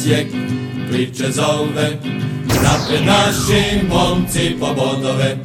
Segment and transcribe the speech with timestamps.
[0.00, 0.26] Osijek
[0.90, 1.98] priče zove.
[2.46, 5.36] Napred naši momci po bodove,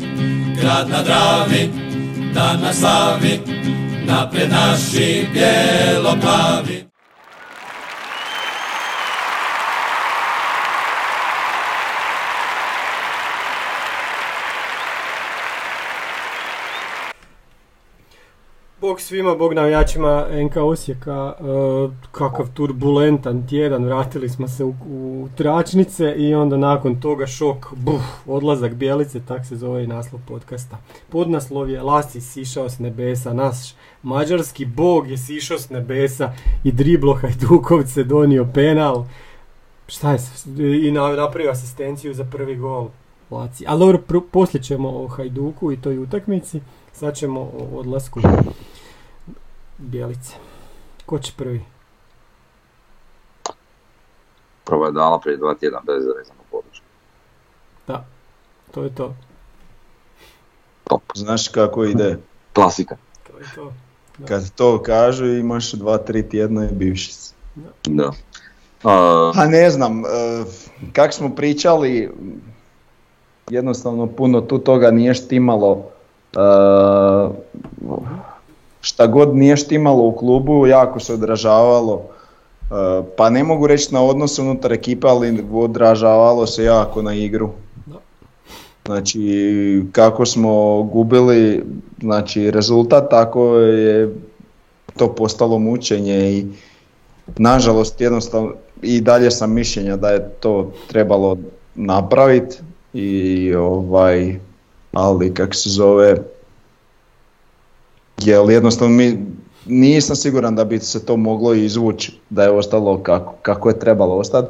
[0.62, 1.70] grad na Dravi,
[2.34, 3.40] dan na slavi.
[4.06, 6.76] Napred naši bijelo-plavi.
[6.80, 6.85] Bog
[19.06, 21.44] svima, bog navijačima NK Osijeka, e,
[22.12, 28.02] kakav turbulentan tjedan, vratili smo se u, u tračnice i onda nakon toga šok, buf,
[28.28, 30.78] odlazak bijelice, tak se zove i naslov podcasta.
[31.10, 33.56] Podnaslov je Lasi sišao s nebesa, naš
[34.04, 39.06] mađarski bog je sišao s nebesa i driblo Hajdukovce donio penal.
[39.88, 40.20] Šta je,
[40.88, 42.90] i na- napravio asistenciju za prvi gol.
[43.32, 43.66] Laci.
[43.68, 46.62] Ali dobro, poslije ćemo o Hajduku i toj utakmici,
[46.94, 48.20] sad ćemo o odlasku
[49.96, 50.36] Bijelice.
[51.06, 51.62] Ko će prvi?
[54.64, 56.86] Prvo je dala prije dva tjedna bez rezanu podršku.
[57.88, 58.06] Da,
[58.72, 59.16] to je to.
[60.84, 61.02] Top.
[61.16, 62.18] Znaš kako ide?
[62.54, 62.98] Klasika.
[63.28, 63.74] To je to.
[64.18, 64.26] Da.
[64.26, 67.34] Kad to kažu imaš dva, tri tjedna i bivši si.
[67.84, 68.12] Da.
[68.84, 70.06] A, A ne znam, e,
[70.94, 72.12] kak smo pričali,
[73.50, 75.90] jednostavno puno tu toga nije štimalo.
[76.34, 76.40] E,
[78.86, 82.02] šta god nije štimalo u klubu, jako se odražavalo.
[82.02, 87.50] E, pa ne mogu reći na odnos unutar ekipe, ali odražavalo se jako na igru.
[88.86, 91.64] Znači, kako smo gubili
[92.02, 94.16] znači, rezultat, tako je
[94.98, 96.46] to postalo mučenje i
[97.38, 101.38] nažalost jednostavno i dalje sam mišljenja da je to trebalo
[101.76, 102.58] napraviti
[102.94, 104.40] i ovaj
[104.94, 106.35] ali kak se zove
[108.22, 109.26] jer jednostavno mi
[109.66, 114.16] nisam siguran da bi se to moglo izvući da je ostalo kako, kako je trebalo
[114.16, 114.48] ostati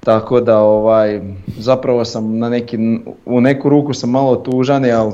[0.00, 1.20] tako da ovaj
[1.58, 2.78] zapravo sam na neki
[3.26, 5.12] u neku ruku sam malo tužan ali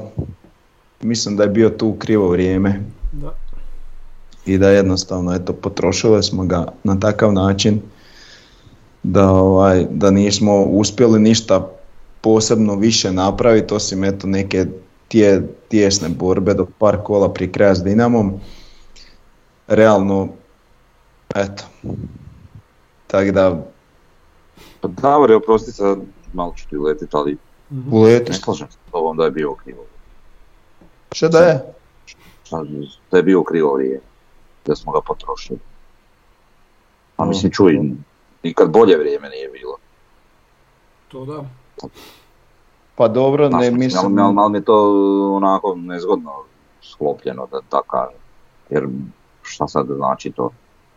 [1.03, 2.83] mislim da je bio tu krivo vrijeme
[3.13, 3.33] Da.
[4.47, 7.81] i da jednostavno eto potrošili smo ga na takav način
[9.03, 11.69] da ovaj da nismo uspjeli ništa
[12.21, 14.67] posebno više napraviti osim eto neke
[15.11, 18.41] tije, tijesne borbe do par kola pri kraja s Dinamom.
[19.67, 20.29] Realno
[21.35, 21.65] eto.
[23.07, 23.67] Tako da
[24.81, 25.99] pa Davor je oprosti sad,
[26.33, 27.37] malo ću ti uletit, ali
[27.71, 27.97] Mhm.
[28.29, 29.85] ne slažem se s tobom da je bio krivo.
[31.13, 31.61] Šta da je?
[33.11, 34.01] Da je bio krivo vrijeme,
[34.67, 35.59] da smo ga potrošili.
[37.17, 37.79] A mislim, čuj,
[38.43, 39.77] nikad bolje vrijeme nije bilo.
[41.09, 41.45] To da.
[43.01, 44.19] Pa dobro, ne mislim, mislim...
[44.19, 44.77] ali, ali, ali mi je to
[45.37, 46.31] onako nezgodno
[46.83, 48.19] sklopljeno, da tako kažem.
[48.71, 48.89] Jer
[49.43, 50.51] šta sad znači to?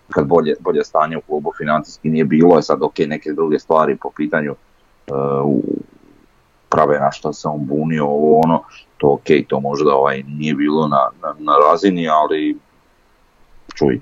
[0.09, 3.97] Kad bolje, bolje stanje u klubu financijski nije bilo, je sad ok, neke druge stvari
[4.01, 5.51] po pitanju uh,
[6.69, 8.63] prave na što se on bunio, ovo ono,
[8.97, 12.57] to ok, to možda ovaj, nije bilo na, na, na razini, ali
[13.75, 14.01] čuj,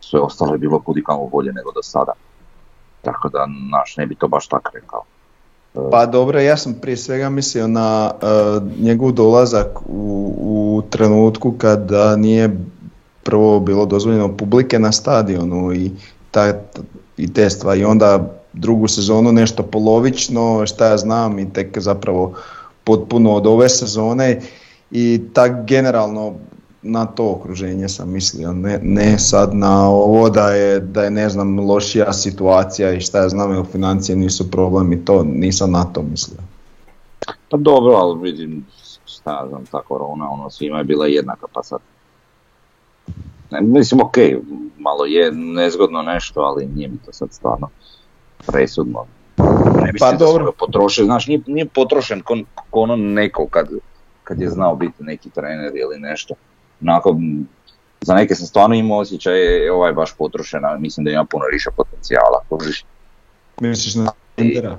[0.00, 2.12] sve ostalo je bilo kudikamo bolje nego do sada.
[3.02, 5.04] Tako da, naš, ne bi to baš tako rekao.
[5.90, 12.16] Pa dobro, ja sam prije svega mislio na uh, njegov dolazak u, u trenutku kada
[12.16, 12.56] nije
[13.22, 15.90] prvo bilo dozvoljeno publike na stadionu i,
[16.30, 16.54] ta,
[17.16, 17.80] i te stvari.
[17.80, 22.34] I onda drugu sezonu nešto polovično, šta ja znam, i tek zapravo
[22.84, 24.40] potpuno od ove sezone
[24.90, 26.34] i tak generalno
[26.82, 31.28] na to okruženje sam mislio, ne, ne sad na ovo da je, da je ne
[31.28, 35.84] znam lošija situacija i šta ja znam, jer financije nisu problem i to, nisam na
[35.84, 36.38] to mislio.
[37.50, 38.66] Pa dobro, ali vidim,
[39.04, 41.78] šta znam, ta korona, ono, svima je bila jednaka, pa sad...
[43.50, 44.16] Ne, mislim, ok,
[44.78, 47.68] malo je nezgodno nešto, ali nije mi to sad stvarno
[48.46, 49.04] presudno.
[49.82, 50.52] Ne mislim Pa da dobro.
[50.58, 52.36] potrošili, znaš, nije, nije potrošen ko,
[52.70, 53.68] ko ono neko kad,
[54.24, 56.34] kad je znao biti neki trener ili nešto.
[56.82, 57.16] Onako,
[58.00, 61.24] za neke sam stvarno imao osjećaj, e, ovaj je baš potrošen, ali mislim da ima
[61.24, 62.40] puno više potencijala.
[63.60, 64.78] Misliš na Tindera?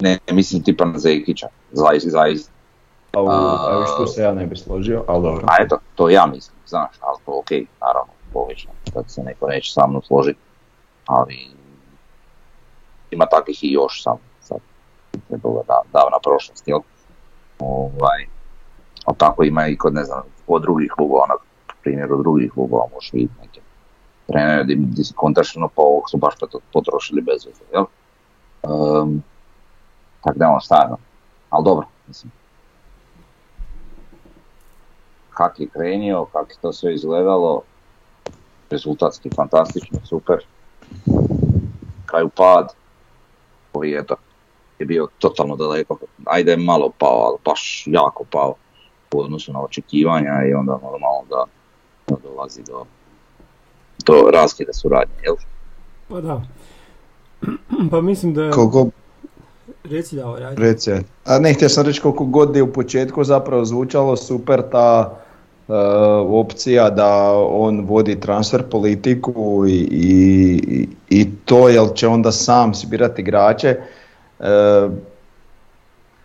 [0.00, 2.52] Ne, mislim tipa na Zekića, zaista, zaista.
[3.12, 5.46] A, u, A- tu se ja ne bi složio, ali dobro.
[5.48, 7.50] A eto, to ja mislim, znaš, ali to ok,
[7.80, 10.38] naravno, logično, da se neko neće sa mnom složiti,
[11.06, 11.48] ali
[13.10, 14.58] ima takvih i još sam, sad,
[15.12, 16.80] je da, davna prošlost, jel?
[17.58, 18.26] Ovaj,
[19.04, 21.26] ali tako ima i kod, ne znam, od drugih klubova,
[21.82, 23.60] primjer od drugih klubova možeš vidjeti neke
[24.26, 27.84] trenere di, di si kontaš, no pa ovog su baš pot- potrošili bez veze, jel?
[28.62, 29.22] Um,
[30.20, 30.96] tako da je ono
[31.48, 32.32] ali dobro, mislim,
[35.30, 37.62] kak je krenio, kak je to sve izgledalo,
[38.70, 40.36] rezultatski fantastično, super.
[42.06, 42.68] Kraju pad,
[43.72, 44.16] koji eto,
[44.78, 48.54] je bio totalno daleko, ajde malo pao, ali baš jako pao
[49.12, 51.44] u odnosu na očekivanja i onda normalno da,
[52.06, 52.84] da dolazi do,
[54.06, 55.34] do raskida suradnje, jel?
[56.08, 56.42] Pa da.
[57.90, 58.50] pa mislim da je...
[58.50, 58.90] Koliko,
[59.84, 60.62] Reci da, radi.
[60.62, 60.90] reci,
[61.24, 65.18] a ne htio sam reći koliko god je u početku zapravo zvučalo super ta
[65.68, 65.72] e,
[66.28, 72.86] opcija da on vodi transfer politiku i, i, i to jel će onda sam si
[72.86, 73.76] birati igrače.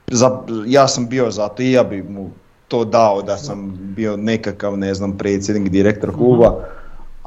[0.08, 2.30] Za, ja sam bio za to i ja bi mu
[2.68, 6.66] to dao da sam bio nekakav, ne znam, predsjednik, direktor kluba.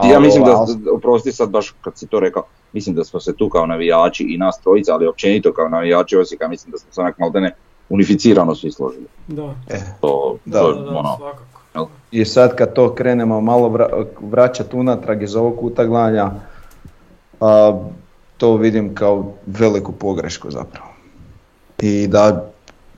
[0.04, 2.42] ja mislim da, oprosti sad baš kad si to rekao,
[2.72, 6.48] mislim da smo se tu kao navijači i nas trojica, ali općenito kao navijači Osijeka,
[6.48, 7.54] mislim da smo se onak maltene
[7.88, 9.06] unificirano svi složili.
[9.28, 9.54] Da,
[10.00, 11.90] To, Da, to, da, da, ono, svakako.
[12.10, 16.30] I sad kad to krenemo malo vra- vraćati unatrag iz ovog utaglanja,
[17.40, 17.80] a,
[18.36, 20.88] to vidim kao veliku pogrešku zapravo.
[21.78, 22.50] I da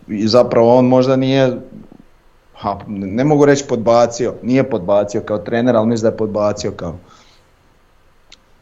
[0.08, 1.60] i zapravo on možda nije,
[2.62, 6.94] ha, ne mogu reći podbacio, nije podbacio kao trener, ali mislim da je podbacio kao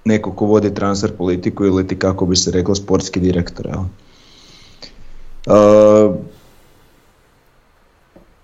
[0.04, 3.66] neko ko vodi transfer politiku ili ti kako bi se reklo sportski direktor.
[3.66, 3.82] Jel?
[5.46, 6.12] E,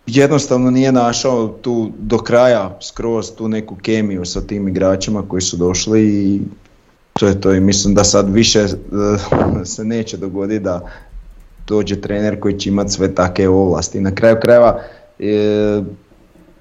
[0.07, 5.57] jednostavno nije našao tu do kraja skroz tu neku kemiju sa tim igračima koji su
[5.57, 6.41] došli i
[7.13, 10.81] to je to i mislim da sad više eh, se neće dogoditi da
[11.67, 14.01] dođe trener koji će imati sve takve ovlasti.
[14.01, 14.81] Na kraju krajeva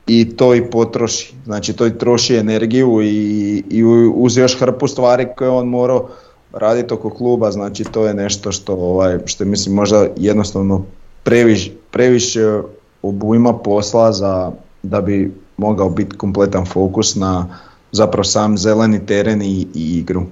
[0.07, 3.83] i to i potroši, znači to i troši energiju i, i
[4.15, 6.09] uz još hrpu stvari koje on morao
[6.53, 10.85] raditi oko kluba, znači to je nešto što, ovaj, što mislim možda jednostavno
[11.23, 12.61] previš, previše
[13.01, 14.51] obujma posla za,
[14.83, 17.47] da bi mogao biti kompletan fokus na
[17.91, 20.23] zapravo sam zeleni teren i, i igru.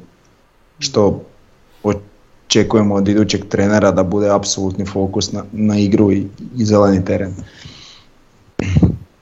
[0.80, 1.22] Što
[1.84, 6.28] očekujemo od idućeg trenera da bude apsolutni fokus na, na igru i,
[6.58, 7.34] i zeleni teren.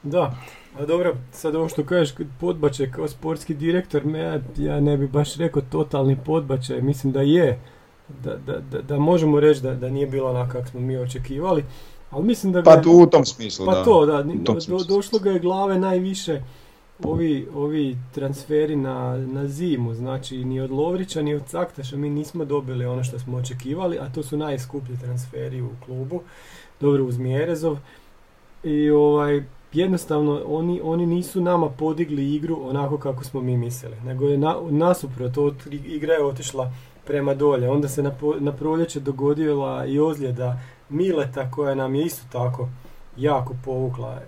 [0.04, 0.36] Da,
[0.80, 5.36] a dobro, sad ovo što kažeš podbačaj kao sportski direktor, me, ja ne bi baš
[5.36, 7.60] rekao totalni podbačaj, mislim da je,
[8.24, 11.63] da, da, da, da možemo reći da, da nije bilo onako kako smo mi očekivali,
[12.10, 13.83] ali mislim da ga Pa tu u tom smislu, pa da.
[13.83, 16.42] to, da, do- došlo ga je glave najviše
[17.04, 22.45] ovi, ovi transferi na, na zimu, znači ni od Lovrića ni od Caktaša mi nismo
[22.45, 26.22] dobili ono što smo očekivali, a to su najskuplji transferi u klubu,
[26.80, 27.78] dobro uz Mjerezov
[28.63, 29.43] i ovaj,
[29.73, 34.55] jednostavno oni, oni nisu nama podigli igru onako kako smo mi mislili, nego je na,
[34.69, 36.71] nasuprot, ot- igra je otišla
[37.07, 40.59] prema dolje, onda se na, na proljeće dogodila i ozljeda
[40.89, 42.69] Mileta koja nam je isto tako
[43.17, 44.21] jako povukla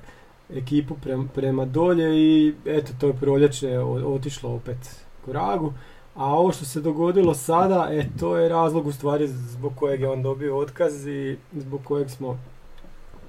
[0.56, 4.77] ekipu prema, prema dolje i eto to je proljeće otišlo opet
[5.25, 5.74] k vragu.
[6.15, 10.09] A ovo što se dogodilo sada, e, to je razlog u stvari zbog kojeg je
[10.09, 12.39] on dobio otkaz i zbog kojeg smo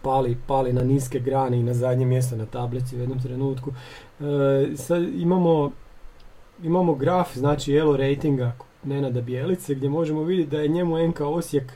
[0.04, 3.70] pali, pali na niske grane i na zadnje mjesto na tablici u jednom trenutku.
[4.20, 5.70] E, sad imamo,
[6.62, 8.52] imamo graf, znači elo ratinga
[8.84, 11.72] Nenada Bijelice gdje možemo vidjeti da je njemu NK Osijek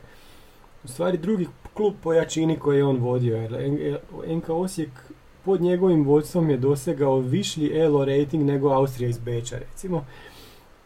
[0.85, 3.37] u stvari drugi klub po jačini koji je on vodio.
[3.37, 4.90] Jer NK Osijek
[5.44, 10.04] pod njegovim vodstvom je dosegao višlji elo rating nego Austrija iz Beča recimo.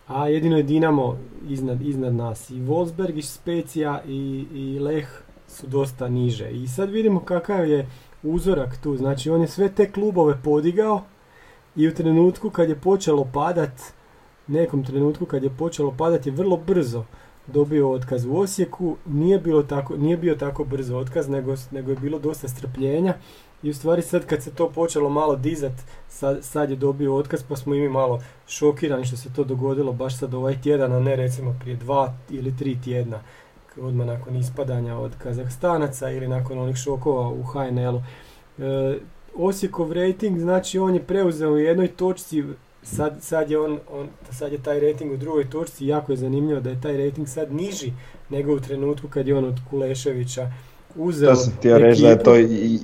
[0.07, 1.19] A jedino je Dinamo
[1.49, 2.51] iznad, iznad nas.
[2.51, 5.09] I Wolfsberg i Specija i, i Leh
[5.53, 6.51] su dosta niže.
[6.51, 7.87] I sad vidimo kakav je
[8.23, 8.97] uzorak tu.
[8.97, 11.03] Znači on je sve te klubove podigao
[11.77, 13.81] i u trenutku kad je počelo padat,
[14.47, 17.05] nekom trenutku kad je počelo padat je vrlo brzo
[17.47, 21.97] dobio otkaz u Osijeku, nije, bilo tako, nije bio tako brzo otkaz, nego, nego je
[21.97, 23.15] bilo dosta strpljenja
[23.63, 25.73] i u stvari sad kad se to počelo malo dizat,
[26.09, 29.93] sad, sad je dobio otkaz pa smo i mi malo šokirani što se to dogodilo
[29.93, 33.21] baš sad ovaj tjedan, a ne recimo prije dva ili tri tjedna
[33.81, 38.03] odmah nakon ispadanja od Kazahstanaca ili nakon onih šokova u HNL-u.
[38.65, 38.99] E,
[39.37, 42.45] Osijekov rating, znači on je preuzeo u jednoj točci,
[42.83, 46.61] sad, sad, je on, on, sad je taj rating u drugoj točci, jako je zanimljivo
[46.61, 47.93] da je taj rating sad niži
[48.31, 50.51] nego u trenutku kad je on od Kuleševića
[50.97, 52.35] uzeo To sam htio reći da je to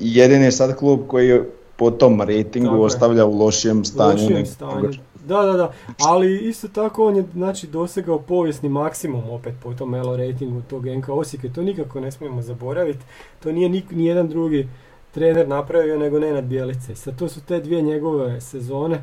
[0.00, 4.12] jedini sad klub koji je po tom ratingu Tako ostavlja u lošijem stanju.
[4.12, 4.88] lošijem nego- stanju.
[5.28, 5.72] Da, da, da.
[5.98, 10.86] Ali isto tako on je znači, dosegao povijesni maksimum opet po tom elo ratingu tog
[10.86, 11.48] NK Osijeka.
[11.48, 13.04] To nikako ne smijemo zaboraviti.
[13.40, 14.68] To nije nik, nijedan drugi
[15.10, 16.94] trener napravio nego Nenad Bjelice.
[16.94, 19.02] Sad to su te dvije njegove sezone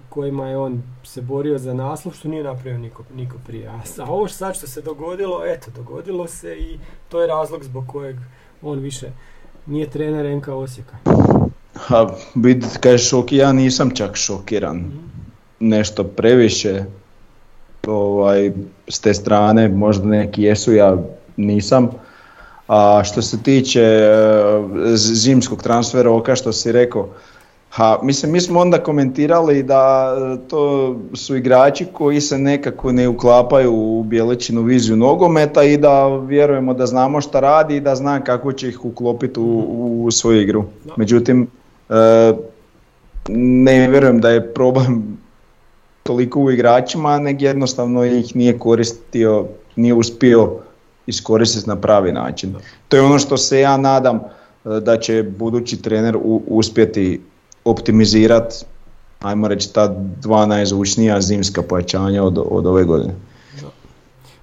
[0.00, 3.68] u kojima je on se borio za naslov što nije napravio niko, niko prije.
[3.68, 6.78] A ovo sad što se dogodilo, eto, dogodilo se i
[7.08, 8.16] to je razlog zbog kojeg
[8.62, 9.10] on više
[9.66, 10.96] nije trener NK Osijeka.
[11.74, 14.92] Ha, vid, kažeš šoki, ja nisam čak šokiran.
[15.60, 16.84] Nešto previše
[17.86, 18.52] ovaj,
[18.88, 20.96] s te strane, možda neki jesu, ja
[21.36, 21.90] nisam.
[22.68, 24.06] A što se tiče e,
[24.96, 27.08] zimskog transfera oka što si rekao,
[27.74, 30.14] Ha, mislim, mi smo onda komentirali da
[30.48, 36.74] to su igrači koji se nekako ne uklapaju u Bjeličinu viziju nogometa i da vjerujemo
[36.74, 40.64] da znamo šta radi i da zna kako će ih uklopiti u, u svoju igru.
[40.96, 41.46] Međutim,
[41.88, 42.32] e,
[43.28, 45.18] ne vjerujem da je problem
[46.04, 49.46] toliko u igračima, nego jednostavno ih nije koristio,
[49.76, 50.50] nije uspio
[51.06, 52.54] iskoristiti na pravi način.
[52.88, 54.20] To je ono što se ja nadam e,
[54.80, 57.20] da će budući trener uspjeti
[57.64, 58.64] optimizirati,
[59.20, 63.14] ajmo reći, ta dva najzvučnija zimska pojačanja od, od ove godine.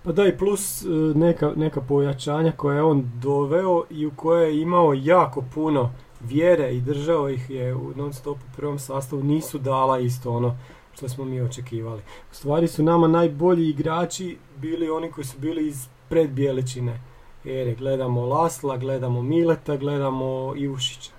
[0.03, 4.48] Pa da i plus e, neka, neka pojačanja koje je on doveo i u koje
[4.48, 5.91] je imao jako puno
[6.22, 10.58] vjere i držao ih je u non stop u prvom sastavu nisu dala isto ono
[11.01, 12.01] što smo mi očekivali.
[12.31, 17.00] U stvari su nama najbolji igrači bili oni koji su bili iz predbjeličine
[17.46, 17.75] ere.
[17.75, 21.12] Gledamo Lasla, gledamo Mileta, gledamo Ivušića.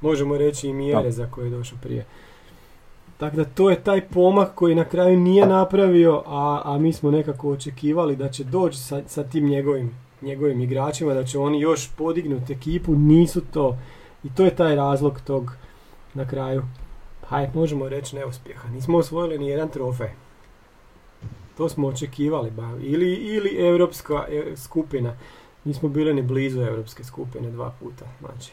[0.00, 2.06] Možemo reći i Mijere za koje je došao prije.
[3.18, 7.10] Tako da to je taj pomak koji na kraju nije napravio, a, a mi smo
[7.10, 9.90] nekako očekivali da će doći sa, sa tim njegovim,
[10.20, 13.76] njegovim igračima, da će oni još podignuti ekipu, nisu to.
[14.24, 15.52] I to je taj razlog tog
[16.14, 16.62] na kraju,
[17.32, 18.68] hajde možemo reći neuspjeha.
[18.68, 20.10] Nismo osvojili ni jedan trofej.
[21.56, 22.70] To smo očekivali, ba.
[22.82, 25.16] Ili, ili europska e, skupina.
[25.64, 28.04] Nismo bili ni blizu europske skupine dva puta.
[28.20, 28.52] Znači,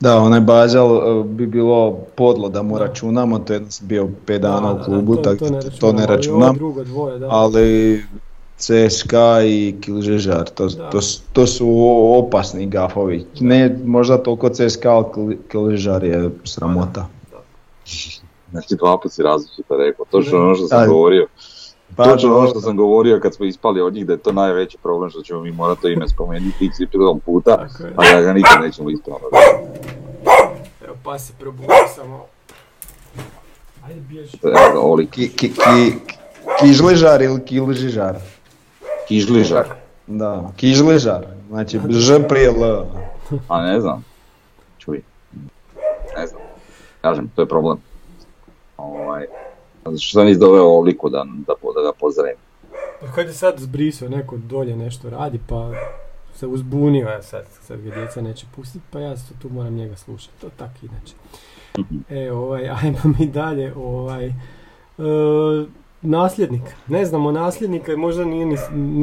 [0.00, 4.72] da, onaj Bazal e, bi bilo podlo da mu računamo, to je bio 5 dana
[4.72, 5.46] u klubu, tako
[5.80, 6.56] to, ne računam,
[7.28, 8.02] ali
[8.58, 11.00] CSKA i Kilžežar, to, to,
[11.32, 11.68] to, su
[12.18, 13.26] opasni gafovi.
[13.40, 17.06] Ne možda toliko CSKA, ali Kilžežar je sramota.
[18.50, 21.26] Znači dva put si različito rekao, točno ono što sam govorio.
[21.96, 24.78] Pa, Točno ono što sam govorio kad smo ispali od njih da je to najveći
[24.82, 26.76] problem što ćemo mi morati to ime spomenuti x
[27.24, 29.26] puta, a ja ga nikad nećemo ispravno
[30.86, 32.24] Evo pa se probudio samo.
[33.86, 34.38] Ajde bježi.
[34.42, 35.06] Evo Oli.
[35.06, 35.92] Ki, ki, ki,
[36.60, 38.16] kižližar ili kilžižar?
[39.08, 39.66] Kižližar.
[40.06, 41.26] Da, kižližar.
[41.48, 42.84] Znači ž prije l.
[43.48, 44.04] A ne znam.
[44.78, 45.02] Čuj.
[46.16, 46.42] Ne znam.
[47.00, 47.78] Kažem, to je problem.
[48.76, 49.26] Ovaj,
[50.00, 52.36] što sam izdoveo ovoliko da, da, da ga pozdravim.
[53.00, 55.72] Pa kad je sad zbrisao, neko dolje nešto radi pa
[56.34, 60.40] se uzbunio, ja sad, sad ga djeca neće pustiti, pa ja tu moram njega slušati,
[60.40, 61.14] to tak inače.
[61.78, 61.98] Mhm.
[62.08, 64.32] E, ovaj, ajmo mi dalje, ovaj, e,
[66.06, 68.56] nasljednik, ne znamo nasljednika i možda nije, ni,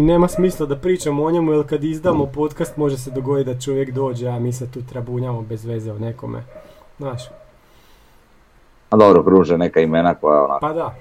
[0.03, 3.91] nema smisla da pričamo o njemu, jer kad izdamo podcast može se dogoditi da čovjek
[3.91, 6.43] dođe, a mi se tu trabunjamo bez veze o nekome,
[6.99, 7.23] znaš.
[8.89, 10.59] A dobro, kruže neka imena koja onako...
[10.61, 10.95] Pa da.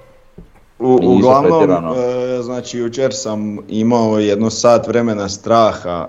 [0.79, 6.07] U, uglavnom, e, znači jučer sam imao jedno sat vremena straha,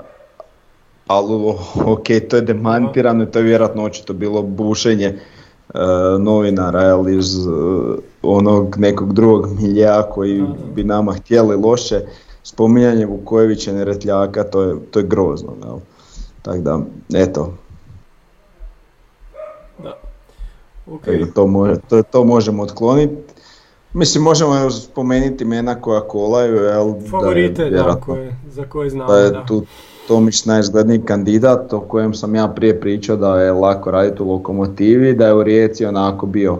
[1.06, 1.54] ali
[1.86, 5.18] ok, to je demantirano, to je vjerojatno očito bilo bušenje
[6.18, 7.50] novinara ali iz e,
[8.22, 12.00] onog nekog drugog milija koji bi nama htjeli loše.
[12.42, 15.80] Spominjanje Vukojevića i Neretljaka, to je, to je grozno.
[16.42, 16.80] Tako da,
[17.14, 17.52] eto,
[20.86, 21.32] Okay.
[21.34, 23.34] To, može, to, to možemo otkloniti.
[23.92, 26.94] Mislim, možemo spomenuti imena koja kolaju, jel?
[27.10, 29.18] Favorite, da, je, da koje, za koje znamo, da.
[29.18, 29.64] je tu
[30.08, 35.14] Tomić najizgledniji kandidat, o kojem sam ja prije pričao da je lako raditi u lokomotivi,
[35.14, 36.58] da je u Rijeci onako bio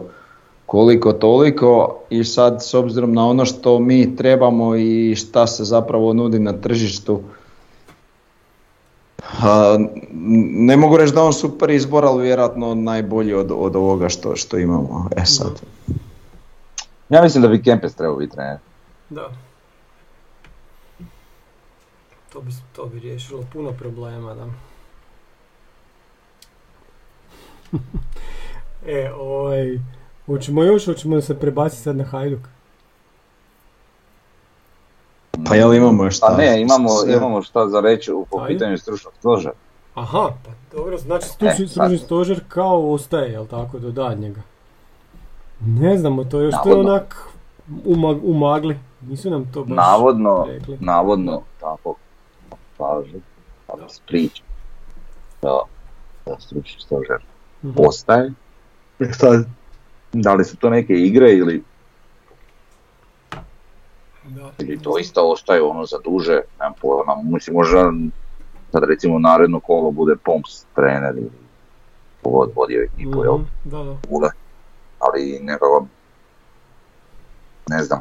[0.67, 6.13] koliko toliko i sad s obzirom na ono što mi trebamo i šta se zapravo
[6.13, 7.21] nudi na tržištu,
[10.51, 14.59] ne mogu reći da on super izbor, ali vjerojatno najbolji od, od ovoga što, što
[14.59, 15.09] imamo.
[15.17, 15.61] E sad.
[17.09, 18.59] Ja mislim da bi Kempes trebao biti trener.
[19.11, 19.31] Da.
[22.35, 24.47] To bi, to bi riješilo puno problema, da.
[28.87, 29.79] e, ovaj,
[30.26, 32.41] hoćemo još, hoćemo se prebaciti sad na Hajduk?
[35.49, 36.26] Pa jel imamo još šta?
[36.26, 39.55] Pa ne, imamo, imamo šta za reći u po pitanju stručnog stožera.
[39.95, 44.41] Aha, pa dobro, znači stručni, stručni stožer kao ostaje, jel tako, do danjega?
[45.61, 47.29] Ne znamo, to još to je onak
[48.25, 50.79] u magli, nisu nam to baš navodno, rekli.
[50.81, 51.95] Navodno, tako,
[52.78, 53.19] kažu,
[53.66, 54.43] ali se priča
[55.43, 55.61] da,
[56.26, 57.19] da stručni stožer
[57.62, 57.88] uh-huh.
[57.88, 58.33] ostaje.
[59.12, 59.47] Sad,
[60.12, 61.62] da li su to neke igre ili
[64.25, 64.52] da.
[64.59, 67.93] Ili to isto ostaje ono za duže, nemam pojma, mislim možda
[68.73, 71.31] sad recimo naredno kolo bude Pomps trener ili
[72.23, 73.35] povod vodio ekipu, jel?
[73.35, 74.31] Mhm, da, da.
[74.99, 75.87] ali nekako,
[77.71, 78.00] ne znam,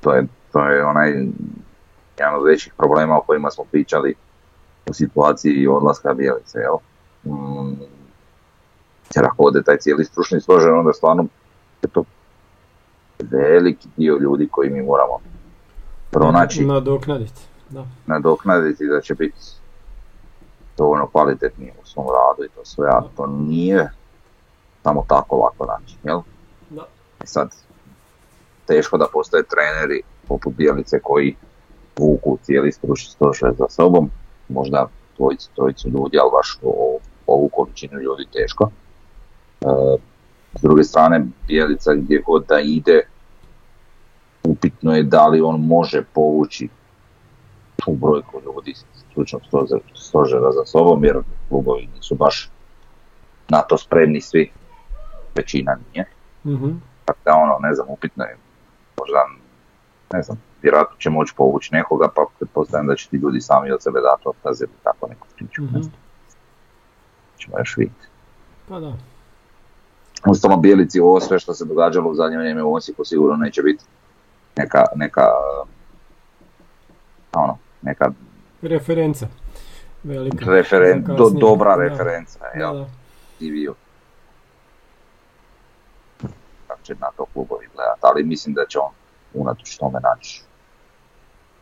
[0.00, 1.26] to je, to je onaj
[2.18, 4.14] jedan od većih problema o kojima smo pričali
[4.90, 6.76] u situaciji odlaska Bijelice, jel?
[7.24, 7.72] Mm,
[9.14, 11.26] jer ako ode taj cijeli stručni stožer, onda stvarno
[11.82, 12.04] je to
[13.18, 15.18] veliki dio ljudi koji mi moramo
[16.10, 17.86] pronaći, Nadoknaditi, da.
[18.06, 19.40] nadoknaditi da će biti
[20.76, 23.90] dovoljno kvalitetni u svom radu i to sve, a to nije
[24.82, 26.20] samo tako lako naći, jel?
[26.70, 26.86] Da.
[27.24, 27.54] I sad,
[28.66, 31.36] teško da postoje treneri poput Bijelice koji
[31.98, 34.10] vuku cijeli stručni stožer za sobom,
[34.48, 34.86] možda
[35.16, 38.70] dvojicu, trojicu ljudi, ali baš o- ovu količinu ljudi teško.
[39.60, 39.66] E,
[40.54, 43.00] s druge strane, Bijelica gdje god da ide,
[44.44, 46.68] upitno je da li on može povući
[47.76, 48.74] tu brojku ljudi
[49.10, 49.42] stručnog
[49.94, 51.16] stožera- za sobom, jer
[51.48, 52.50] klubovi nisu baš
[53.48, 54.52] na to spremni svi,
[55.34, 56.04] većina nije.
[56.46, 56.70] Mhm.
[57.04, 58.36] Tako da ono, ne znam, upitno je,
[60.12, 63.82] ne znam, vjerojatno će moći povući nekoga, pa pretpostavljam da će ti ljudi sami od
[63.82, 65.80] sebe dati otkaz ili tako neku priču, ne Mhm.
[65.80, 65.92] znam.
[67.38, 68.06] Ćemo još vidjeti.
[68.68, 68.92] Pa da.
[70.26, 73.84] Ustavno Bijelici ovo sve što se događalo u zadnje vrijeme u Osijeku sigurno neće biti
[74.56, 75.22] neka, neka,
[77.34, 78.10] ono, neka
[78.62, 79.28] Referenca.
[80.04, 80.44] Velika.
[80.46, 81.82] referen, do, dobra Da.
[81.82, 82.84] referenca, Da, jel, da.
[83.38, 83.74] TV-u.
[86.66, 88.90] Kako će na to klubovi gledati, ali mislim da će on
[89.38, 90.42] unatoč tome naći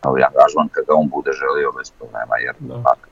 [0.04, 2.74] novi angažman kad ga on bude želio bez problema, jer Da.
[2.74, 3.08] onak,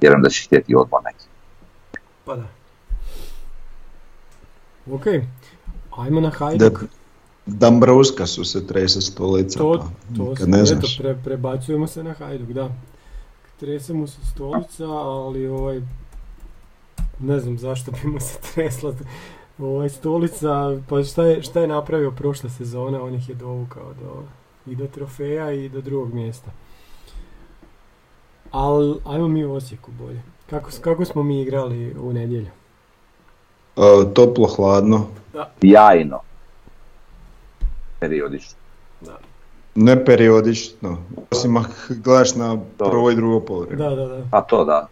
[0.00, 1.24] vjerujem da će htjeti odmah neki.
[2.24, 2.46] Pa da.
[4.90, 5.06] Ok,
[5.98, 6.80] ajmo na Hajduk.
[6.80, 6.86] Da,
[7.46, 10.98] Dambrovska su se trese stolica, To, pa to ne eto, znaš.
[10.98, 12.68] pre, prebacujemo se na Hajduk, da.
[13.60, 15.80] Trese mu se stolica, ali ovaj,
[17.18, 18.92] ne znam zašto bi mu se tresla
[19.58, 24.22] ovaj, stolica, pa šta je, šta je napravio prošle sezone, on ih je dovukao do,
[24.66, 26.50] i do trofeja i do drugog mjesta.
[28.50, 30.22] Ali, ajmo mi u Osijeku bolje.
[30.50, 32.50] Kako, kako smo mi igrali u nedjelju?
[33.76, 35.06] E, toplo, hladno.
[35.62, 36.20] Jajno.
[38.00, 38.58] Periodično.
[39.74, 40.98] Ne periodično,
[41.30, 43.84] osim ako gledaš na prvo i drugo polovreme.
[43.84, 44.22] Da, da, da.
[44.30, 44.88] Pa to da,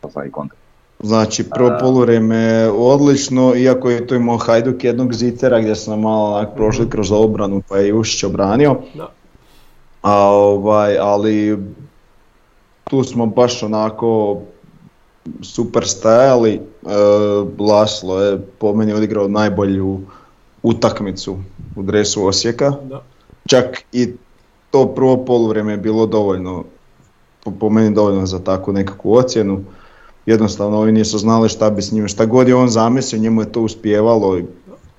[0.00, 0.58] to sam i kontra.
[1.02, 6.34] Znači, prvo polovreme je odlično, iako je to imao Hajduk jednog zitera gdje smo malo
[6.34, 8.76] onak prošli kroz obranu pa je Jušić obranio.
[8.94, 9.10] Da.
[10.02, 11.58] A, ovaj, ali
[12.84, 14.40] tu smo baš onako
[15.42, 16.52] super stajali.
[16.52, 16.60] E,
[17.58, 20.00] Laslo je po meni odigrao najbolju
[20.62, 21.38] utakmicu
[21.76, 22.72] u dresu Osijeka.
[22.82, 23.02] da.
[23.46, 24.12] Čak i
[24.70, 26.64] to prvo poluvrijeme je bilo dovoljno,
[27.44, 29.64] po, po meni dovoljno za takvu nekakvu ocjenu.
[30.26, 33.52] Jednostavno ovi nisu znali šta bi s njime, šta god je on zamislio, njemu je
[33.52, 33.60] to
[34.36, 34.44] i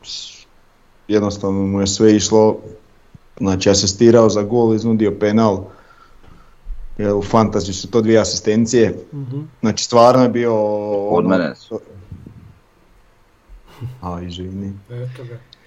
[0.04, 0.46] s-
[1.08, 2.58] jednostavno mu je sve išlo,
[3.38, 5.64] znači asistirao za gol, iznudio penal,
[6.98, 9.40] jer u fantaziji su to dvije asistencije, Mhm.
[9.62, 10.56] znači stvarno je bio...
[11.08, 11.80] Od ono- mene su.
[14.02, 14.74] A, izvini.
[14.90, 15.08] Ga.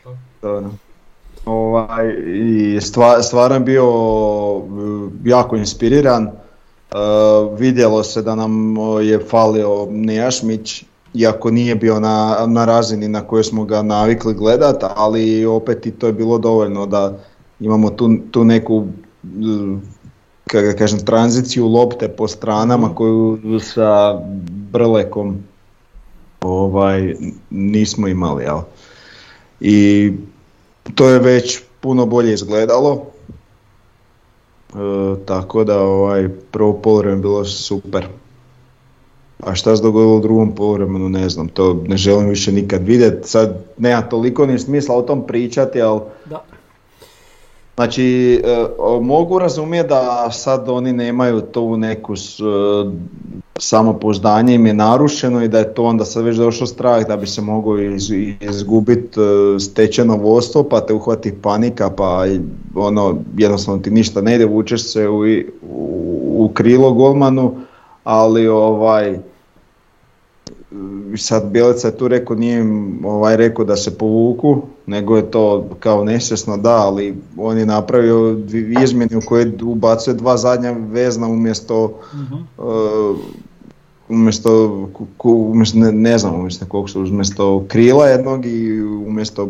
[0.05, 0.11] Pa.
[0.43, 0.71] Dobro.
[1.45, 3.85] Ovaj, i stva, stvarno je bio
[5.25, 6.31] jako inspiriran.
[6.93, 13.09] Uh, vidjelo se da nam uh, je falio Nejašmić, iako nije bio na, na razini
[13.09, 17.19] na kojoj smo ga navikli gledat, ali opet i to je bilo dovoljno da
[17.61, 19.79] imamo tu, tu neku uh,
[20.49, 24.21] kako kažem, tranziciju lopte po stranama koju sa
[24.73, 25.39] Brlekom
[26.41, 27.15] ovaj,
[27.51, 28.45] nismo imali.
[28.45, 28.59] Jel?
[29.61, 30.13] I
[30.95, 33.07] to je već puno bolje izgledalo.
[34.75, 34.79] E,
[35.25, 38.07] tako da ovaj prvo poluvreme bilo super.
[39.41, 43.29] A šta se dogodilo u drugom poluvremenu ne znam, to ne želim više nikad vidjeti.
[43.29, 46.01] Sad nema toliko ni smisla o tom pričati, ali
[46.31, 46.45] Da.
[47.79, 48.67] Znači, e,
[49.01, 52.45] mogu razumjeti da sad oni nemaju tu neku s- e,
[53.59, 57.27] samopouzdanje im je narušeno i da je to onda sad već došao strah da bi
[57.27, 58.11] se mogao iz,
[58.41, 59.19] izgubiti
[59.61, 62.25] stečeno vodstvo pa te uhvati panika pa
[62.75, 65.21] ono jednostavno ti ništa ne ide, vučeš se u,
[65.63, 65.95] u,
[66.37, 67.57] u krilo golmanu,
[68.05, 69.19] ali ovaj
[71.17, 75.69] sad Bjelica je tu rekao, nije im ovaj, rekao da se povuku, nego je to
[75.81, 78.39] kao nesvjesno da, ali on je napravio
[78.85, 82.01] izmjene u koje ubacuje dva zadnja vezna umjesto
[82.59, 83.17] uh,
[84.09, 84.89] umjesto,
[85.25, 89.49] umjesto ne, ne znam umjesto kog su, umjesto krila jednog i umjesto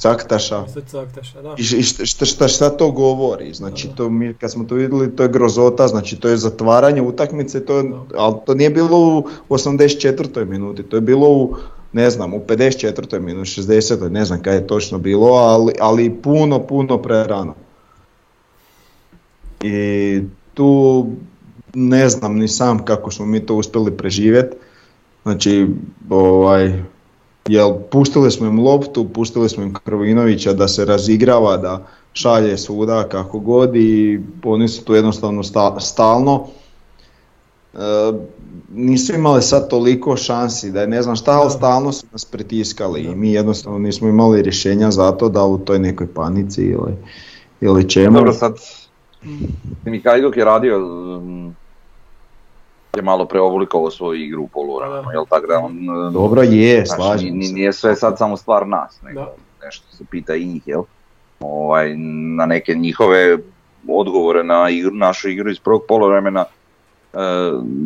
[0.00, 0.64] caktaša.
[0.90, 1.54] Caktaša, da.
[1.58, 3.54] I šta, šta, šta, to govori?
[3.54, 7.64] Znači, to mi, kad smo to vidjeli, to je grozota, znači to je zatvaranje utakmice,
[7.64, 10.44] to je, ali to nije bilo u 84.
[10.44, 11.56] minuti, to je bilo u
[11.92, 13.20] ne znam, u 54.
[13.20, 14.08] minus 60.
[14.10, 17.54] ne znam kada je točno bilo, ali, ali puno, puno prerano.
[19.62, 20.22] I
[20.54, 21.06] tu
[21.74, 24.56] ne znam ni sam kako smo mi to uspjeli preživjeti.
[25.22, 25.66] Znači,
[26.10, 26.82] ovaj,
[27.48, 33.08] jel pustili smo im loptu, pustili smo im Krovinovića da se razigrava, da šalje svuda
[33.08, 35.42] kako god i oni su tu jednostavno
[35.78, 36.46] stalno.
[37.74, 37.78] E,
[38.74, 43.00] nisu imali sad toliko šansi da je ne znam šta, ali stalno su nas pritiskali
[43.00, 46.92] i mi jednostavno nismo imali rješenja za to da u toj nekoj panici ili,
[47.60, 48.16] ili čemu.
[48.16, 48.56] Dobro sad,
[49.84, 51.56] Mihajluk je radio mm,
[52.96, 55.86] je malo preoblikovao svoju igru u poluranu, jel tako da on...
[56.12, 59.26] Dobro je, slažem Nije sve sad samo stvar nas, nego
[59.64, 60.82] nešto se pita i njih, jel?
[61.40, 61.94] Ovaj,
[62.36, 63.38] na neke njihove
[63.88, 67.18] odgovore na igru, našu igru iz prvog poluvremena e,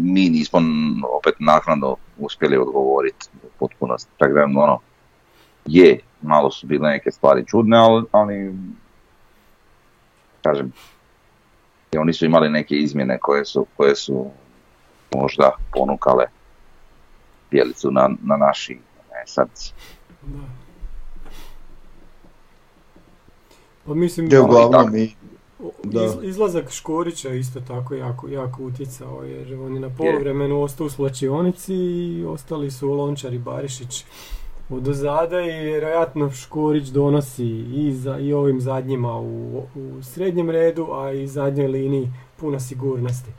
[0.02, 0.60] mi nismo
[1.18, 4.10] opet naknadno uspjeli odgovoriti u potpunosti.
[4.18, 4.78] Tako da ono,
[5.66, 8.54] je, malo su bile neke stvari čudne, ali, ali
[10.42, 10.72] kažem,
[11.92, 14.26] i oni su imali neke izmjene koje su, koje su
[15.16, 16.24] možda ponukale
[17.50, 19.48] Bjelicu na, na naši ne, sad.
[23.86, 25.14] Pa mislim da, uglavnom mi,
[26.22, 31.74] izlazak Škorića isto tako jako, jako utjecao jer on je na poluvremenu ostao u slačionici
[31.74, 34.04] i ostali su Lončar i Barišić
[34.70, 40.86] od ozada i vjerojatno Škorić donosi i, za, i ovim zadnjima u, u srednjem redu,
[40.92, 43.30] a i zadnjoj liniji puno sigurnosti.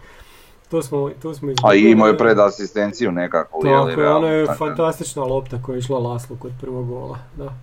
[0.72, 3.60] To smo, to smo A i imao je pred asistenciju nekako.
[3.64, 7.18] Tako je, ono je fantastična lopta koja je išla Laslu kod prvog gola.
[7.38, 7.54] Da.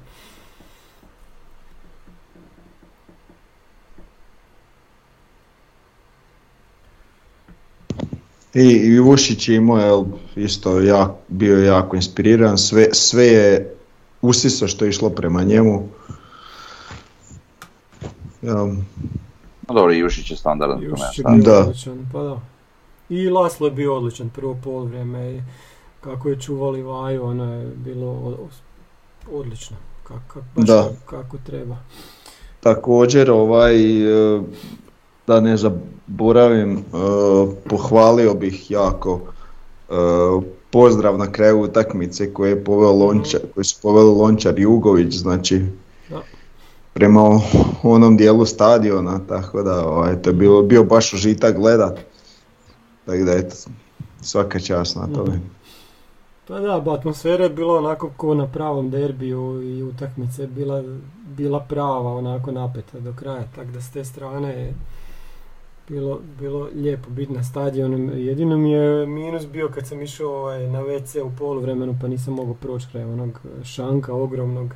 [8.54, 13.74] I Vušić je imao isto jak, bio jako inspiriran, sve, sve je
[14.22, 15.88] usiso što je išlo prema njemu.
[18.42, 18.54] Ja.
[19.68, 20.82] No dobro, Jušić je standardan.
[20.82, 21.60] Jušić je bio da.
[21.60, 22.40] odličan, pa da.
[23.08, 25.44] I Laslo je bio odličan prvo polovreme
[26.00, 28.36] kako je čuvali Vaju, ono je bilo
[29.32, 29.76] odlično.
[30.02, 30.90] Kako, baš da.
[31.06, 31.76] kako treba.
[32.60, 33.74] Također ovaj
[35.26, 36.82] da ne zaboravim, e,
[37.68, 39.20] pohvalio bih jako
[39.88, 39.94] e,
[40.70, 45.62] pozdrav na kraju utakmice koje je poveo Lončar, koji su poveli Lončar i Ugović, znači
[46.94, 47.40] prema
[47.82, 51.98] onom dijelu stadiona, tako da ovaj, to je bilo, bio baš užitak gledat.
[53.08, 53.56] Tako da eto,
[54.20, 55.40] svaka čast na tome.
[56.48, 60.82] Pa da, atmosfera je bila onako ko na pravom derbiju i utakmice je bila,
[61.36, 64.72] bila prava, onako napeta do kraja, tako da s te strane
[65.88, 68.12] bilo, bilo lijepo biti na stadionu.
[68.16, 72.34] Jedino mi je minus bio kad sam išao ovaj, na WC u poluvremenu pa nisam
[72.34, 74.74] mogao proći kraj onog šanka ogromnog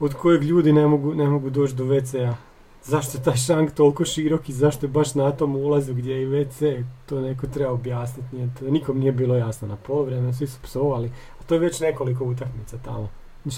[0.00, 2.49] od kojeg ljudi ne mogu, ne mogu doći do WC-a.
[2.84, 6.22] Zašto je taj šank toliko širok i zašto je baš na tom ulazu gdje je
[6.22, 8.36] i WC, to neko treba objasniti.
[8.36, 11.80] Nije, to, nikom nije bilo jasno na poluvremenu, svi su psovali, a to je već
[11.80, 13.08] nekoliko utakmica tamo.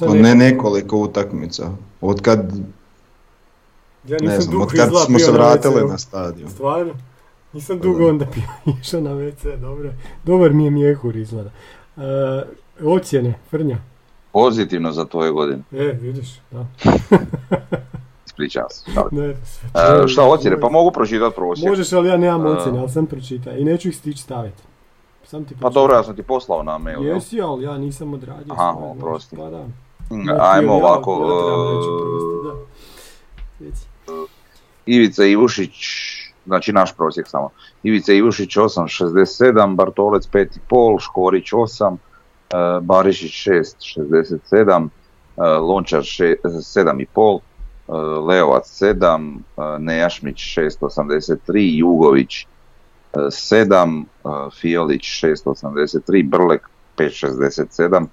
[0.01, 2.39] Pa ne nekoliko utakmica, od kad
[4.09, 6.51] ja nisam ne znam, dugo kad smo se vratili na, stadion.
[6.51, 6.93] Stvarno?
[7.53, 8.27] Nisam dugo onda
[8.81, 9.93] išao na WC, dobro.
[10.25, 11.51] Dobar mi je mijehur izgleda.
[11.97, 12.03] Uh,
[12.87, 13.79] ocjene, Frnja.
[14.33, 15.63] Pozitivno za tvoje godine.
[15.73, 16.67] E, vidiš, da.
[18.45, 18.91] Ispričavam se.
[19.11, 20.61] Ne, uh, šta ocjene?
[20.61, 21.69] Pa mogu pročitati prosjek.
[21.69, 23.53] Možeš, ali ja nemam uh, ocjene, ali sam pročitao.
[23.57, 24.63] I neću ih stići staviti.
[25.25, 27.05] Sam ti pa dobro, ja sam ti poslao na mail.
[27.05, 28.53] Jesi, ali ja nisam odradio.
[28.53, 29.37] Aha, prosti.
[29.37, 29.65] Pa da.
[30.41, 31.19] Ajmo ovako.
[32.45, 34.13] Da.
[34.87, 35.75] Ivica Ivušić,
[36.47, 37.51] znači naš prosjek samo,
[37.83, 44.89] Ivica Ivušić 8.67, Bartolec 5.5, Škorić 8, e, Barišić 6.67,
[45.37, 47.41] e, Lončar 7.5, e,
[48.29, 49.43] Leovac 7,
[49.79, 52.47] Nejašmić 6.83, Jugović
[53.15, 54.05] 7,
[54.61, 58.07] Fiolić 6.83, Brlek 5.67,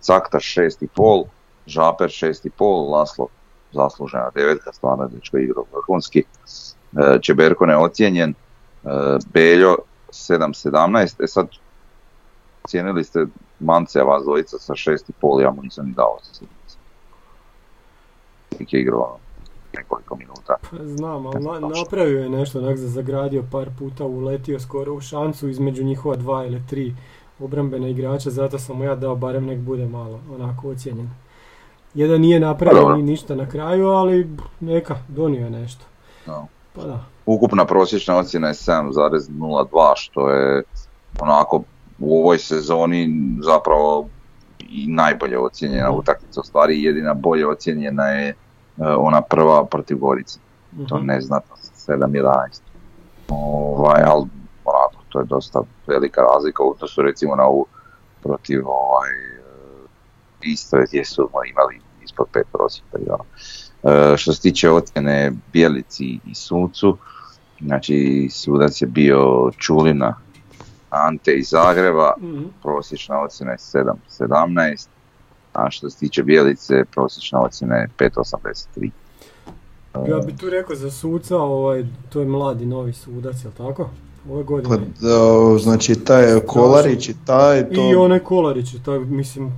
[0.00, 1.24] Cakta 6.5,
[1.66, 3.28] Žaper 6.5, Laslo
[3.72, 6.24] zaslužena devetka, stvarno je igrao vrhunski.
[7.22, 8.34] Čeberko neocijenjen,
[9.32, 9.76] Beljo
[10.08, 11.48] 7-17, e sad
[12.68, 13.26] cijenili ste
[13.60, 16.18] Mance, vas dvojica sa 6,5, ja mu nisam ni dao.
[18.60, 19.18] Nik je igrao
[19.76, 20.56] nekoliko minuta.
[20.70, 25.48] Pa znam, ali na, napravio je nešto, onak zagradio par puta, uletio skoro u šansu
[25.48, 26.94] između njihova dva ili tri
[27.40, 31.10] obrambena igrača, zato sam mu ja dao barem nek bude malo onako ocijenjen.
[31.94, 34.28] Jedan nije napravio pa ni ništa na kraju, ali
[34.60, 35.84] neka, donio je nešto.
[36.74, 37.04] Pa da.
[37.26, 40.62] Ukupna prosječna ocjena je 7,02 što je
[41.20, 41.62] onako
[41.98, 43.08] u ovoj sezoni
[43.42, 44.08] zapravo
[44.68, 48.34] i najbolje ocijenjena utakmica, u stvari jedina bolje ocijenjena je e,
[48.88, 50.38] ona prva protiv Gorice.
[50.88, 51.06] To Mhm.
[51.06, 52.60] ne znatno, 7-11.
[53.28, 54.26] Ovaj, ali
[54.64, 57.66] onako, to je dosta velika razlika u odnosu recimo na ovu
[58.22, 59.38] protiv ovaj, e,
[60.42, 62.98] Istre gdje su imali ispod pet prosjeka.
[63.08, 63.24] ono.
[64.12, 66.96] E, što se tiče ocjene Bjelici i Suncu,
[67.60, 70.14] znači sudac je bio Čulina
[70.90, 72.42] Ante iz Zagreba, Mhm.
[72.62, 74.88] prosječna ocjena je 7.17,
[75.52, 78.90] a što se tiče Bjelice, prosječna ocjena je 5.83.
[80.08, 83.90] Ja bi tu rekao za suca, ovaj, to je mladi novi sudac, jel tako?
[84.30, 84.76] Ove Pa, godine.
[85.00, 85.18] da,
[85.58, 87.80] znači taj Kolarić i taj, to...
[87.82, 89.52] I onaj Kolarić, tak, mislim,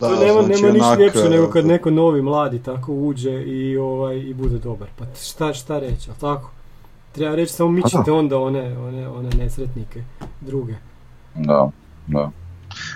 [0.00, 3.42] da, to nema, znači nema ništa ljepše nego kad e, neko novi mladi tako uđe
[3.42, 4.88] i, ovaj, i bude dobar.
[4.98, 6.50] Pa šta, šta reći, jel tako?
[7.12, 10.02] Treba reći samo mičite onda one, one, one nesretnike
[10.40, 10.74] druge.
[11.34, 11.70] Da,
[12.06, 12.30] da.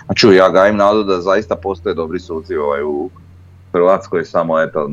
[0.07, 3.09] A čuj, ja gajim nadu da zaista postoje dobri suci ovaj, u
[3.71, 4.89] Hrvatskoj, samo eto,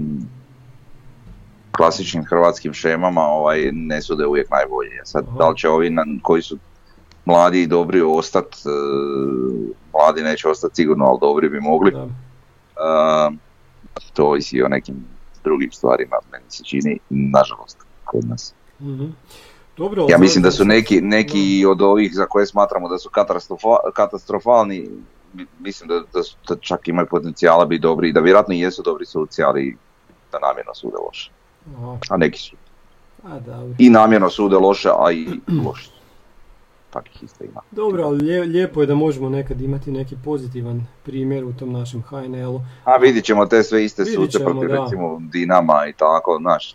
[1.72, 5.00] klasičnim hrvatskim šemama ovaj, ne sude uvijek najbolje.
[5.04, 5.36] Sad, Aha.
[5.38, 6.58] da li će ovi na- koji su
[7.24, 8.68] mladi i dobri ostat, e,
[9.92, 11.90] mladi neće ostati sigurno, ali dobri bi mogli.
[11.90, 11.98] Da.
[12.02, 12.10] E,
[14.12, 14.96] to ovisi o nekim
[15.44, 18.54] drugim stvarima, meni se čini, nažalost, kod nas.
[18.80, 19.04] Mhm.
[19.76, 23.92] Dobro, Ja mislim da su neki, neki od ovih za koje smatramo da su katastrofa-
[23.92, 24.88] katastrofalni,
[25.32, 28.60] mi- mislim da, da, su, da čak imaju potencijala biti dobri i da vjerojatno i
[28.60, 29.76] jesu dobri suci, ali
[30.32, 31.30] da namjerno sude loše.
[31.76, 32.56] Aha, A neki su
[33.24, 33.74] a dobro.
[33.78, 35.26] i namjerno sude loše, a i
[35.66, 35.90] loše su.
[36.90, 37.60] Takih isto ima.
[37.70, 42.02] Dobro, ali lije- lijepo je da možemo nekad imati neki pozitivan primjer u tom našem
[42.02, 42.60] HNL-u.
[42.84, 44.82] A vidit ćemo te sve iste suce protiv da.
[44.82, 46.74] recimo Dinama i tako, znaš,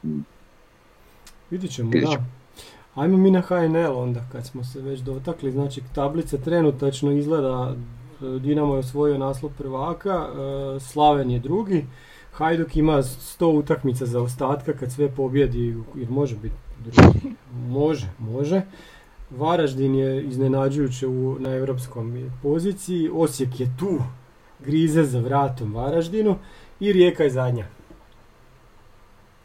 [1.51, 2.25] Vidit ćemo, Vidit da.
[2.95, 5.51] Ajmo mi na HNL onda, kad smo se već dotakli.
[5.51, 7.75] Znači, tablica trenutačno izgleda,
[8.21, 11.85] e, Dinamo je osvojio naslov prvaka, e, Slaven je drugi,
[12.31, 17.35] Hajduk ima 100 utakmica za ostatka kad sve pobjedi, jer može biti drugi.
[17.79, 18.61] Može, može.
[19.29, 23.99] Varaždin je iznenađujuće u, na europskom poziciji, Osijek je tu,
[24.59, 26.35] grize za vratom Varaždinu
[26.79, 27.65] i Rijeka je zadnja.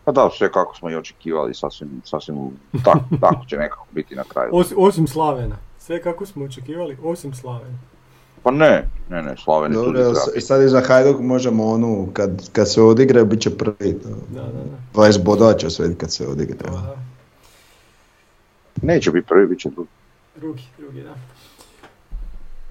[0.05, 2.37] Pa da, sve kako smo i očekivali, sasvim, sasvim
[2.85, 4.51] tak, tako će nekako biti na kraju.
[4.53, 5.57] Os- osim Slavena.
[5.79, 7.79] Sve kako smo očekivali, osim Slavena.
[8.43, 10.41] Pa ne, ne, ne, Slaven je tu Dobro, gdje evo, treba s- biti.
[10.41, 13.75] sad i za Hajduk možemo onu, kad, kad se odigra, bit će prvi.
[13.95, 14.09] to.
[14.09, 14.49] Da, da,
[14.95, 15.03] da.
[15.03, 16.57] 20 bodova će osvojiti kad se odigra.
[16.59, 16.97] To, da.
[18.83, 19.89] Neće biti prvi, bit će drugi.
[20.37, 21.15] Drugi, drugi, da.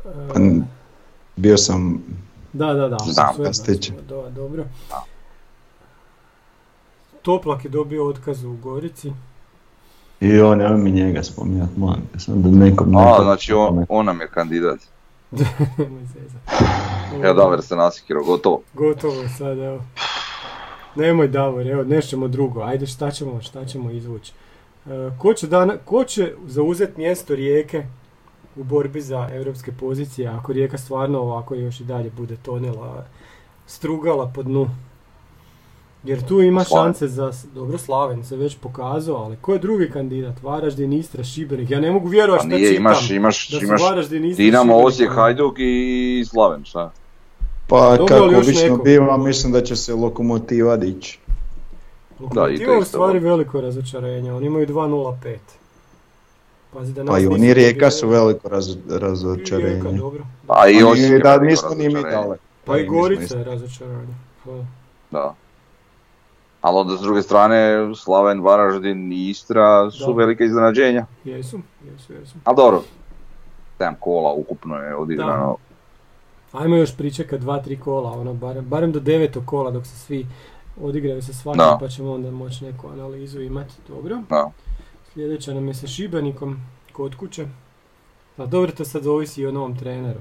[0.03, 0.39] Pa,
[1.35, 2.03] Bio sam,
[2.53, 2.97] Da, da, da.
[2.99, 3.93] Znam, sve da znači, stiče.
[7.23, 9.11] Toplak je dobio otkaz u Gorici.
[10.21, 12.95] I on, ja mi njega spominjat, molim te, sam da nekom...
[12.95, 14.79] A, nekom- znači on, on nam je kandidat.
[17.23, 18.61] Evo Davor se nasikirao, gotovo.
[18.73, 19.81] Gotovo sad, evo.
[20.95, 22.61] Nemoj Davor, evo, nešto drugo.
[22.61, 24.33] Ajde, šta ćemo, šta ćemo izvući?
[24.85, 27.85] E, ko, će dana, ko će zauzeti mjesto Rijeke
[28.55, 33.05] u borbi za europske pozicije, ako Rijeka stvarno ovako još i dalje bude tonela,
[33.65, 34.69] strugala po dnu?
[36.03, 36.85] Jer tu ima Slaven.
[36.85, 40.43] šanse za, dobro Slaven se već pokazao, ali ko je drugi kandidat?
[40.43, 41.69] Varaždin, Istra, Šibenik.
[41.69, 42.81] Ja ne mogu Pa vjerovati šta nije, čitam.
[42.81, 45.11] imaš, imaš, da su imaš Varaždin, Istra, Dinamo, Šibenik, Osijek.
[45.11, 46.91] Hajduk i Slaven, šta?
[47.67, 48.83] pa Dobro, kako obično neko.
[48.83, 51.19] biva, mislim da će se lokomotiva dići.
[52.19, 55.37] Lokomotiva Da, i to je u stvari veliko razočarenje, oni imaju 2.05.
[56.73, 59.97] Pazi da nas Pa i oni Rijeka su veliko raz, I Rijeka, razočarenje.
[59.97, 60.23] dobro.
[60.47, 62.17] A i Pa Osijek je da, veliko nismo ni mi razočarenje.
[62.17, 62.37] dale.
[62.65, 64.13] Pa i Gorica je razočaranje.
[64.45, 64.51] Pa,
[65.11, 65.35] Da.
[66.63, 67.55] Ali onda s druge strane,
[67.95, 70.17] Slaven, Varaždin i Istra su Da.
[70.17, 71.05] velike iznenađenja.
[71.23, 72.35] jesu, jesu, jesu.
[72.43, 72.83] Ali dobro,
[73.79, 75.55] 7 kola ukupno je odigrano.
[76.51, 80.27] Ajmo još pričekat dva, tri kola, ono, barem, barem do devetog kola dok se svi
[80.81, 81.77] odigraju sa svakim, Da.
[81.79, 83.73] pa ćemo onda moći neku analizu imati.
[83.87, 84.17] Dobro.
[84.29, 84.51] Da.
[85.13, 86.57] Sljedeća nam je sa Šibenikom,
[86.93, 87.45] kod kuće.
[88.37, 90.19] Pa dobro, to sad ovisi i o novom treneru.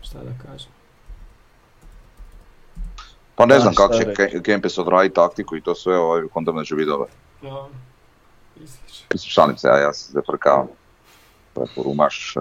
[0.00, 0.70] Šta da kažem.
[3.38, 6.56] Pa ne Da, znam kako će Ke- Kempes odraditi taktiku i to sve, ovaj, kontam
[6.56, 7.08] da će biti dobro.
[9.12, 10.66] Mislim, šalim se, ja, ja se zafrkavam.
[11.76, 12.40] Rumaš, e,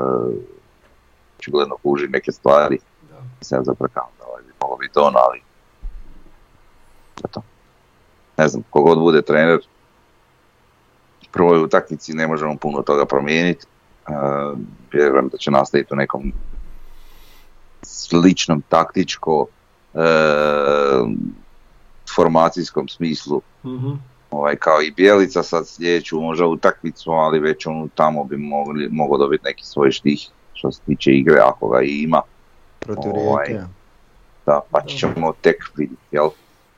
[1.40, 2.80] očigledno kuži neke stvari,
[3.10, 3.46] Da.
[3.46, 5.42] se ja zafrkavam da ovaj bi moglo biti ono, ali...
[7.26, 7.42] Eto.
[8.38, 9.60] Ne znam, kogod bude trener,
[11.22, 13.66] u prvoj utakmici ne možemo puno toga promijeniti.
[14.08, 14.12] E,
[14.94, 16.32] vjerujem da će nastaviti u nekom
[17.82, 19.48] sličnom taktičko
[19.94, 20.00] e,
[22.16, 23.92] formacijskom smislu Mhm.
[24.32, 29.18] ovaj, kao i Bijelica sad sljedeću možda utakmicu, ali već onu tamo bi mogli, mogao
[29.18, 32.22] dobiti neki svoj štih, što se tiče igre, ako ga i ima,
[32.80, 33.60] Protiv Ovaj.
[34.46, 36.30] Da, pa ćemo tek vidjeti, jel?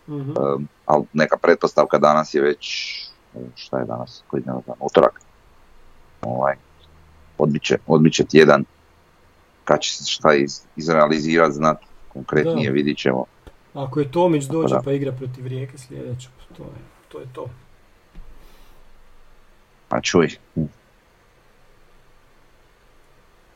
[0.08, 0.30] Mhm.
[0.30, 2.94] Um, ali neka pretpostavka danas je već,
[3.56, 5.22] šta je danas, koji je dan, utorak.
[6.22, 6.56] Ovaj,
[7.38, 8.66] odbit će, odbit će tjedan,
[9.66, 11.78] kad će se šta iz, izrealizirati, znat,
[12.14, 12.74] konkretnije Da.
[12.74, 13.26] vidit ćemo.
[13.74, 14.82] Ako je Tomić dođe da.
[14.82, 16.70] pa igra protiv Rijeke sljedeću, to je
[17.12, 17.20] to.
[17.20, 17.46] Je to.
[19.90, 20.30] A čuj,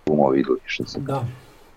[0.05, 1.25] bumo vidjeli što se Da.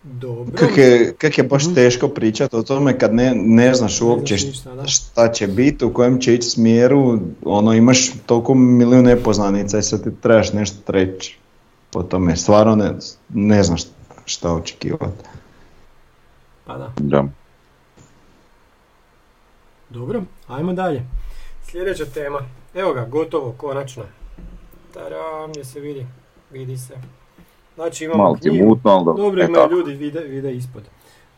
[0.03, 0.57] Dobro.
[0.59, 1.75] Kak je, kak je baš Mhm.
[1.75, 4.87] teško pričati o tome kad ne, ne znaš uopće znaš ništa, da.
[4.87, 10.05] šta će biti, u kojem će ići smjeru, ono imaš toliko milijun nepoznanica i sad
[10.05, 11.37] ti trebaš nešto reći
[11.90, 12.92] po tome, stvarno ne,
[13.29, 13.83] ne znaš
[14.25, 15.25] šta očekivati.
[16.64, 16.92] Pa da.
[16.96, 17.25] Da.
[19.97, 21.03] Dobro, ajmo dalje.
[21.63, 22.41] Sljedeća tema.
[22.75, 24.03] Evo ga, gotovo, konačno.
[24.95, 26.07] Taram, je se vidi.
[26.51, 26.95] Vidi se.
[27.75, 28.69] Znači imamo Malo ti knjigu.
[28.69, 29.23] mutno, ali dobro.
[29.23, 30.83] Dobro, E, imaju ljudi, vide, vide ispod.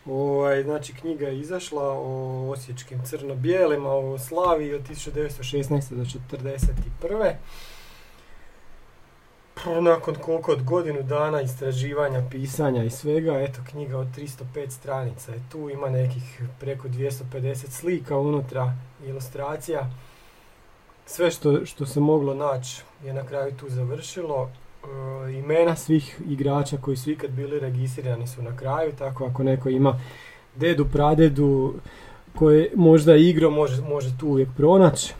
[0.07, 5.95] Ovaj, znači knjiga je izašla o osječkim crno-bijelima, o Slaviji od 1916.
[5.95, 7.33] do 1941.
[9.67, 15.41] Nakon koliko od godinu dana istraživanja, pisanja i svega, eto knjiga od 305 stranica je
[15.53, 18.73] tu, ima nekih preko 250 slika unutra,
[19.07, 19.91] ilustracija.
[21.07, 24.51] Sve što, što se moglo naći je na kraju tu završilo.
[25.29, 29.69] E, imena svih igrača koji su ikad bili registrirani su na kraju, tako ako neko
[29.69, 30.01] ima
[30.57, 31.75] dedu, pradedu
[32.35, 35.15] koje možda igro, može, može tu uvijek pronaći.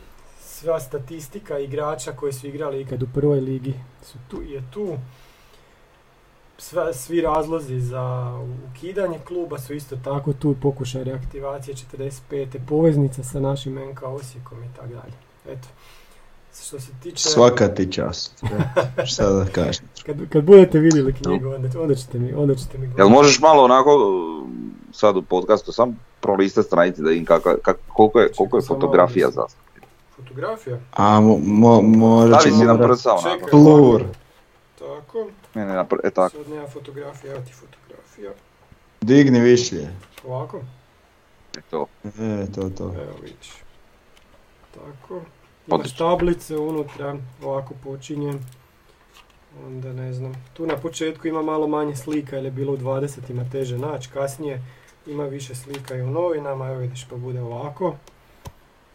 [0.59, 4.97] Sva statistika igrača koji su igrali ikad u prvoj ligi su tu, je tu.
[6.57, 8.33] Sva, svi razlozi za
[8.71, 12.57] ukidanje kluba su isto tako tu, pokušaj reaktivacije 45.
[12.67, 15.13] poveznica sa našim NK Osijekom i tako dalje.
[15.49, 15.67] Eto.
[16.63, 17.29] Što se tiče...
[17.29, 18.43] Svaka ti čast.
[19.11, 19.85] šta da kažem.
[20.05, 23.63] Kad, kad budete vidjeli knjigu, onda, onda ćete mi, onda ćete mi Jel možeš malo
[23.63, 23.91] onako
[24.91, 29.29] sad u podcastu sam prolistati stranice da im kaka, kak, koliko je, koliko je fotografija
[29.31, 29.41] za
[30.19, 30.79] Fotografija?
[30.91, 33.29] A mo, mo, možda Stavi si prsa onako.
[33.29, 33.49] Čekaj.
[33.49, 34.03] Plur.
[34.79, 36.29] Tako, Ne, ne, e tako.
[36.37, 38.31] sad nema fotografija, evo ti fotografija.
[39.01, 39.87] Digni višlje.
[40.27, 40.61] Ovako,
[41.57, 41.85] e, to.
[42.05, 42.83] E, to, to.
[42.83, 43.51] evo vidiš.
[44.73, 45.21] Tako,
[45.67, 48.33] imaš tablice unutra, ovako počinje.
[49.65, 53.45] Onda ne znam, tu na početku ima malo manje slika jer je bilo u 20-ima
[53.51, 54.61] teže naći, kasnije
[55.07, 57.95] ima više slika i u novinama, evo vidiš pa bude ovako.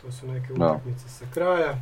[0.04, 1.80] To su neke utakmice sa kraja.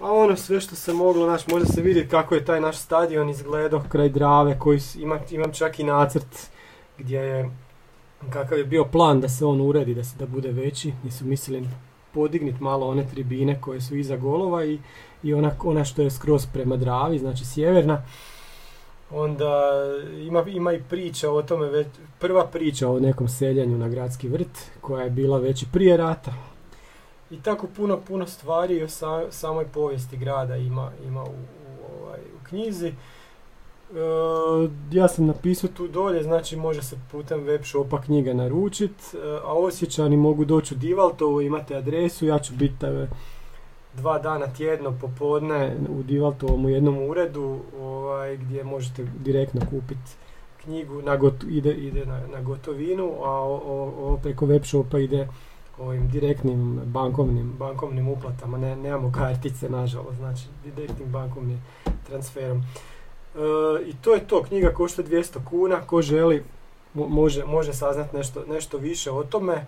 [0.00, 3.30] A ono sve što se moglo, naš, može se vidjeti kako je taj naš stadion
[3.30, 6.50] izgledao kraj Drave, koji ima, imam čak i nacrt
[6.98, 7.50] gdje je,
[8.32, 11.24] kakav je bio plan da se on uredi, da se da bude veći, gdje su
[11.24, 11.68] mislili
[12.14, 14.78] podigniti malo one tribine koje su iza golova i,
[15.22, 18.02] i ona, ona što je skroz prema Dravi, znači sjeverna.
[19.10, 19.70] Onda
[20.18, 21.86] ima, ima i priča o tome, već,
[22.18, 26.32] prva priča o nekom seljanju na gradski vrt koja je bila već i prije rata.
[27.30, 32.18] I tako puno, puno stvari o sa- samoj povijesti grada ima, ima u, u, ovaj,
[32.20, 32.88] u knjizi.
[32.88, 32.94] E,
[34.92, 39.52] ja sam napisao tu dolje, znači može se putem web shopa knjiga naručit, e, a
[39.52, 43.06] osjećani mogu doći u Divaltovu, imate adresu, ja ću biti e,
[43.94, 50.10] dva dana tjedno popodne u Divaltovom u jednom uredu ovaj, gdje možete direktno kupiti
[50.64, 54.98] knjigu, na got- ide, ide na, na gotovinu, a o- o- ovo preko web shopa
[54.98, 55.28] ide
[55.80, 61.62] ovim direktnim bankovnim, bankovnim uplatama, ne, nemamo kartice nažalost, znači direktnim bankovnim
[62.06, 62.58] transferom.
[62.58, 62.62] E,
[63.86, 66.44] I to je to, knjiga košta 200 kuna, ko želi
[66.94, 69.66] mo- može, može saznati nešto, nešto više o tome.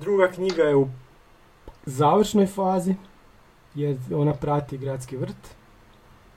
[0.00, 0.88] Druga knjiga je u
[1.86, 2.94] završnoj fazi,
[3.74, 5.54] jer ona prati gradski vrt.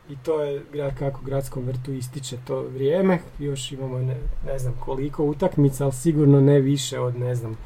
[0.10, 3.20] I to je grad, kako gradskom vrtu ističe to vrijeme.
[3.40, 7.58] Još imamo ne, ne znam koliko utakmica, ali sigurno ne više od ne znam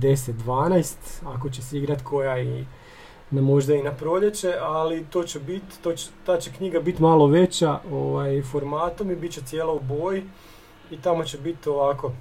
[0.00, 0.94] 10-12,
[1.26, 2.64] ako će se igrat koja i
[3.30, 7.02] na možda i na proljeće, ali to će biti, to će, ta će knjiga biti
[7.02, 10.22] malo veća ovaj, formatom i bit će cijela u boji
[10.90, 12.12] i tamo će biti ovako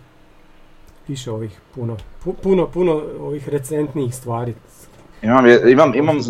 [1.08, 4.54] više ovih puno, pu- puno, puno ovih recentnijih stvari.
[5.22, 6.24] Imam, imam, imam uh,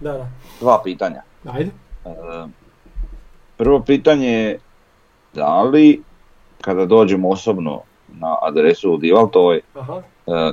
[0.00, 0.28] Da, da.
[0.60, 1.22] dva pitanja.
[1.44, 1.70] Ajde.
[2.04, 2.12] Uh,
[3.56, 4.58] prvo pitanje je
[5.34, 6.02] da li
[6.60, 10.02] kada dođemo osobno na adresu u Divaltovoj, Aha.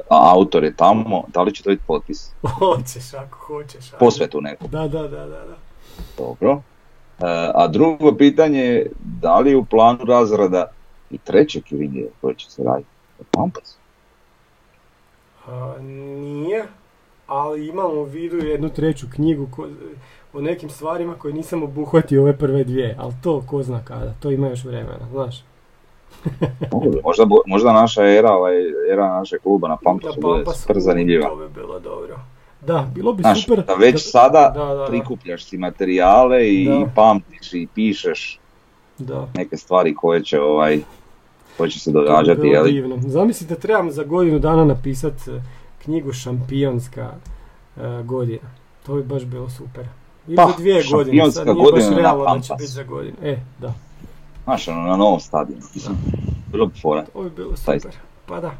[0.09, 2.31] A autor je tamo, da li će to biti potpis?
[2.59, 3.85] Hoćeš ako hoćeš.
[3.85, 3.97] ajde.
[3.99, 4.67] Posvetu neku.
[4.67, 5.25] Da, da, da, da.
[5.25, 5.55] da.
[6.17, 6.51] Dobro.
[6.51, 6.61] Uh,
[7.53, 10.67] a drugo pitanje je da li je u planu razrada
[11.11, 12.89] i trećeg linije koje će se raditi?
[13.31, 13.77] Pampas.
[15.79, 16.65] Nije,
[17.27, 19.47] ali imamo u vidu jednu treću knjigu.
[19.51, 19.67] Ko,
[20.33, 24.31] o nekim stvarima koje nisam obuhvatio ove prve dvije, ali to ko zna kada, to
[24.31, 25.43] ima još vremena, znaš.
[26.91, 26.99] Bi.
[27.03, 28.53] Možda, možda naša era, ovaj,
[28.91, 31.29] era našeg kluba na Pampasu bude super zanimljiva.
[31.29, 32.15] To bi bilo dobro.
[32.61, 33.65] Da, bilo bi Znaš, super.
[33.65, 36.85] da već sada da, da, da, prikupljaš si materijale i Da.
[36.95, 38.39] pamtiš i pišeš
[38.97, 39.27] da.
[39.35, 40.79] neke stvari koje će ovaj
[41.57, 42.71] koje će se To bi događati, bilo jeli?
[42.71, 42.97] divno.
[42.99, 45.31] Zamislite, trebam za godinu dana napisati
[45.83, 47.11] knjigu šampionska
[47.77, 48.47] e, godina.
[48.85, 49.85] To bi baš bilo super.
[50.27, 53.15] Ili Pa, dvije godine, sad nije baš realno da će biti za godinu.
[53.23, 53.73] E, da,
[54.45, 55.61] Znaš, ono, na novom stadionu.
[55.75, 55.97] Mislim,
[56.51, 57.05] bilo bi fora.
[57.13, 57.95] to bi bilo super.
[58.25, 58.51] Pa da.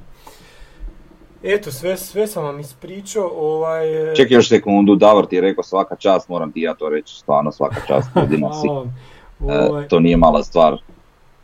[1.44, 4.12] Eto, sve, sve sam vam ispričao, ovaj...
[4.12, 7.16] e, Čekaj još sekundu, Davor ti je rekao svaka čast, moram ti ja to reći,
[7.16, 8.68] stvarno svaka čast, jedina si.
[8.68, 10.78] E, Ovaj, to nije mala stvar,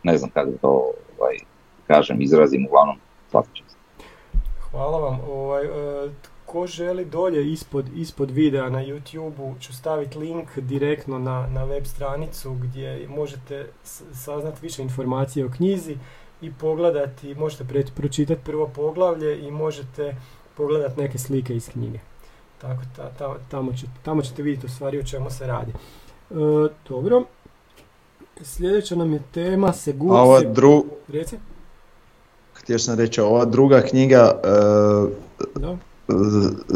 [0.02, 1.36] ne znam kako to ovaj,
[1.86, 2.96] kažem, izrazim, uglavnom
[3.30, 3.76] svaka čast.
[4.70, 5.20] Hvala vam.
[5.30, 6.10] Ovaj, e,
[6.52, 11.84] ko želi dolje ispod, ispod videa na YouTube-u ću staviti link direktno na, na web
[11.86, 13.66] stranicu gdje možete
[14.14, 15.96] saznati više informacije o knjizi
[16.42, 20.16] i pogledati, možete pre, pročitati prvo poglavlje i možete
[20.56, 21.98] pogledati neke slike iz knjige.
[22.60, 25.72] Tako, ta, ta- tamo, ćete, tamo ćete vidjeti u stvari o čemu se radi.
[26.30, 26.34] E,
[26.88, 27.24] dobro.
[28.42, 30.16] Sljedeća nam je tema Segur.
[30.16, 31.36] A ova Se- dru, Reci?
[32.54, 34.48] htio sam reći, ova druga knjiga e,
[35.60, 35.76] Da.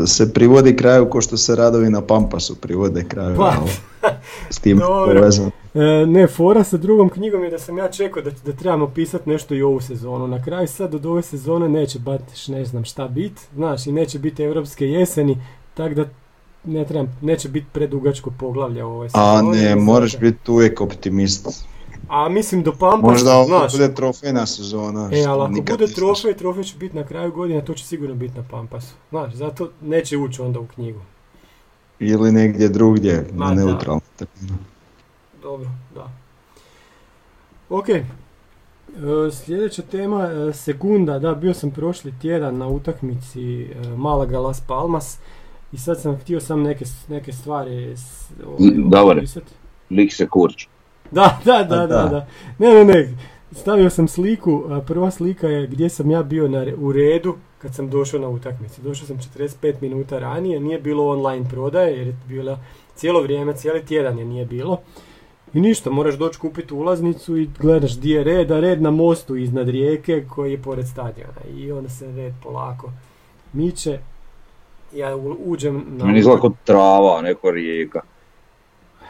[0.07, 3.37] Se privodi kraju ko što se radovi na Pampasu privode kraju.
[3.37, 3.55] Pa.
[4.51, 5.51] S tim povezano.
[5.75, 9.31] E, ne, fora sa drugom knjigom je da sam ja čekao da, da trebamo pisati
[9.31, 10.29] nešto i ovu sezonu.
[10.29, 14.19] Na kraju sad od ove sezone neće baš ne znam šta bit, znaš, i neće
[14.19, 15.39] biti europske jeseni,
[15.75, 16.05] tako da
[16.65, 19.27] ne trebam, neće biti predugačko poglavlje u ovoj sezoni.
[19.39, 21.67] A ne, moraš biti uvijek optimist.
[22.09, 25.11] A mislim do Pampa, Možda ovo znaš, bude trofejna sezona.
[25.13, 28.37] e, ali ako bude trofej, trofej će biti na kraju godine, to će sigurno biti
[28.37, 28.95] na Pampasu.
[29.11, 31.01] Znaš, zato neće ući onda u knjigu.
[31.99, 33.79] Ili negdje drugdje, Ma na
[34.17, 34.59] terenu.
[35.43, 36.11] Dobro, da.
[37.69, 37.89] Ok.
[37.89, 38.03] E,
[39.33, 45.19] sljedeća tema, e, Segunda, da, bio sam prošli tjedan na utakmici e, Malaga Las Palmas
[45.73, 47.95] i sad sam htio sam neke, neke stvari
[49.01, 49.53] ovaj, opisati.
[49.91, 50.67] Lik se kurč.
[51.11, 52.27] Da, da, da, da, da.
[52.59, 53.15] Ne, ne, ne.
[53.53, 57.75] Stavio sam sliku, a prva slika je gdje sam ja bio na, u redu kad
[57.75, 58.83] sam došao na utakmicu.
[58.83, 62.59] Došao sam 45 minuta ranije, nije bilo online prodaje jer je bila
[62.95, 64.81] cijelo vrijeme, cijeli tjedan je nije bilo.
[65.55, 69.37] I ništa, moraš doći kupiti ulaznicu i gledaš di je red, a red na mostu
[69.37, 71.41] iznad rijeke koji je pored stadiona.
[71.57, 72.91] I onda se red polako
[73.53, 73.99] miče.
[74.95, 76.05] Ja uđem na...
[76.05, 78.01] Meni izgleda trava, neko rijeka.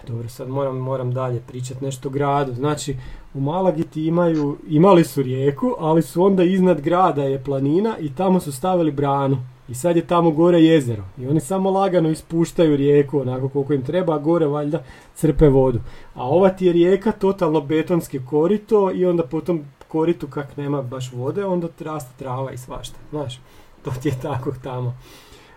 [0.07, 2.55] Dobro, sad moram, moram dalje pričati nešto o gradu.
[2.55, 2.97] Znači,
[3.35, 8.15] u Malagi ti imaju, imali su rijeku, ali su onda iznad grada je planina i
[8.15, 9.39] tamo su stavili branu.
[9.69, 11.05] I sad je tamo gore jezero.
[11.19, 14.83] I oni samo lagano ispuštaju rijeku onako koliko im treba, a gore valjda
[15.15, 15.81] crpe vodu.
[16.15, 20.83] A ova ti je rijeka totalno betonski korito i onda po tom koritu kak nema
[20.83, 22.97] baš vode, onda raste trava i svašta.
[23.11, 23.41] Znaš,
[23.85, 24.97] to ti je tako tamo.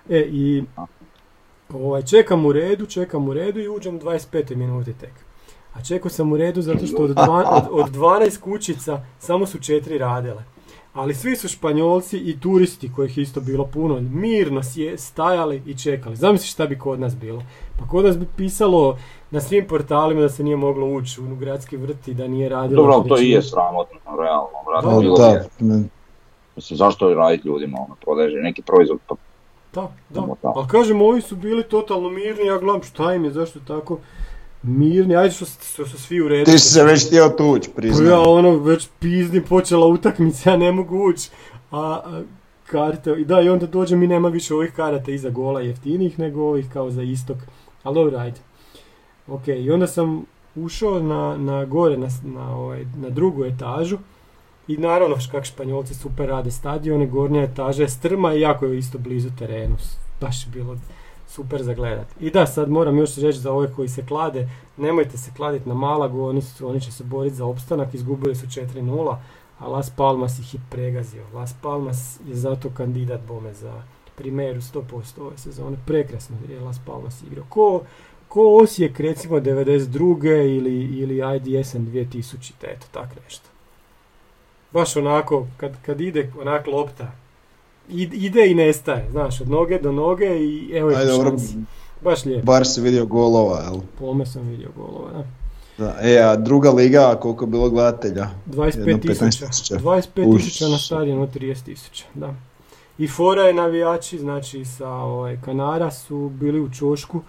[0.09, 0.63] E, i
[1.73, 4.55] Ovaj, čekam u redu, čekam u redu i uđem u 25.
[4.55, 5.13] minuti tek.
[5.73, 9.59] A čekao sam u redu zato što od, dva, od, od 12 kućica samo su
[9.59, 10.43] četiri radile.
[10.93, 15.77] Ali svi su španjolci i turisti kojih je isto bilo puno, mirno sje, stajali i
[15.77, 16.15] čekali.
[16.15, 17.43] Zamisli šta bi kod nas bilo.
[17.79, 18.97] Pa kod nas bi pisalo
[19.31, 22.81] na svim portalima da se nije moglo ući u gradski vrt i da nije radilo.
[22.83, 24.49] Dobro, to i je sramotno, realno.
[24.67, 25.47] brate, Da, bilo da, je-
[26.55, 29.15] Mislim, zašto raditi ljudima, ono, prodaje neki proizvod, pa
[29.73, 30.21] Da, da.
[30.43, 33.97] Ali kažem, ovi su bili totalno mirni, ja gledam šta im je, zašto tako
[34.63, 36.45] mirni, ajde što, s- što su svi u redu.
[36.45, 38.07] Ti si se već htio tuć, Pa priznam.
[38.07, 41.29] ja ono već pizdim počela utakmica, ja ne mogu ući.
[41.71, 42.21] A, a
[42.65, 46.41] karte, i da i onda dođem i nema više ovih karata iza gola jeftinih nego
[46.41, 47.37] ovih kao za istok.
[47.83, 48.39] Ali dobro, ajde.
[49.27, 50.23] Ok, i onda sam
[50.55, 53.97] ušao na, na gore, na, na, ovaj, na drugu etažu.
[54.69, 58.97] I naravno, kak španjolci super rade stadione, gornja etaža je strma i jako je isto
[58.97, 59.75] blizu terenu.
[60.21, 60.77] Baš je bilo
[61.27, 62.07] super za gledat.
[62.19, 65.75] I da, sad moram još reći za ove koji se klade, nemojte se kladiti na
[65.75, 69.15] Malagu, oni, su, oni će se boriti za opstanak, izgubili su 4-0,
[69.59, 71.23] a Las Palmas ih je pregazio.
[71.33, 73.81] Las Palmas je zato kandidat bome za
[74.15, 75.77] primeru 100% ove sezone.
[75.85, 77.45] Prekrasno je Las Palmas igrao.
[77.49, 77.81] Ko,
[78.27, 80.57] ko Osijek recimo 92.
[80.57, 82.51] ili, ili jesen 2000.
[82.61, 83.48] Eto, tak nešto.
[84.73, 87.11] Baš onako, kad, kad ide onak lopta,
[87.89, 91.35] id- ide i nestaje, znaš, od noge do noge i evo je Ajde, dobro.
[92.03, 92.45] Baš lijepo.
[92.45, 93.79] bar si vidio golova, jel?
[93.99, 95.23] Pome sam vidio golova, da.
[95.77, 98.27] Da, e, a druga liga, koliko je bilo gledatelja?
[98.47, 99.45] 25 Jedno tisuća.
[99.45, 99.79] 15.000.
[99.79, 100.43] 25 Uš.
[100.43, 102.33] tisuća na stadionu od 30 tisuća, da.
[102.97, 107.21] I fora je navijači, znači sa ovaj, Kanara su bili u Čošku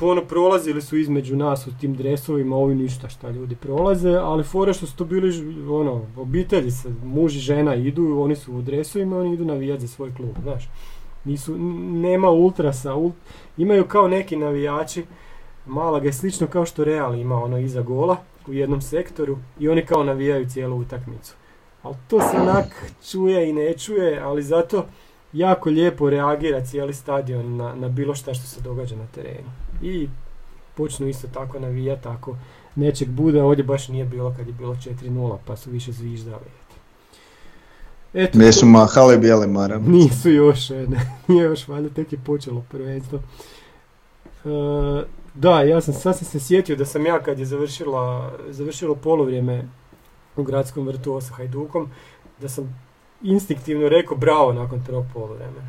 [0.00, 4.72] ono prolazili su između nas u tim dresovima, ovi ništa šta ljudi prolaze, ali fore
[4.72, 5.32] što su to bili
[5.70, 9.88] ono, obitelji se, muž i žena idu, oni su u dresovima, oni idu navijati za
[9.88, 10.68] svoj klub, znaš.
[11.24, 11.58] Nisu,
[11.92, 13.12] nema ultrasa, ul-
[13.56, 15.04] imaju kao neki navijači,
[15.66, 19.86] Malaga je slično kao što Real ima ono iza gola u jednom sektoru i oni
[19.86, 21.34] kao navijaju cijelu utakmicu.
[21.82, 24.84] Ali to se onak čuje i ne čuje, ali zato
[25.32, 29.48] jako lijepo reagira cijeli stadion na, na bilo šta što se događa na terenu.
[29.82, 30.08] I
[30.76, 32.36] počnu isto tako navijati ako
[32.74, 36.36] nečeg bude, ovdje baš nije bilo kad je bilo 4-0 pa su više zviždali.
[36.36, 36.74] Eto,
[38.14, 39.82] Eto Gdje to- su mahali bijeli maram.
[39.84, 43.18] nisu još, e, ne, nije još valjda tek je počelo prvenstvo.
[44.44, 44.48] E,
[45.34, 49.68] da, ja sam, sad sam se sjetio da sam ja kad je završila, završilo polovrijeme
[50.36, 51.88] u gradskom vrtu sa Hajdukom,
[52.40, 52.80] da sam
[53.22, 55.68] instinktivno rekao bravo nakon prvog poluvremena.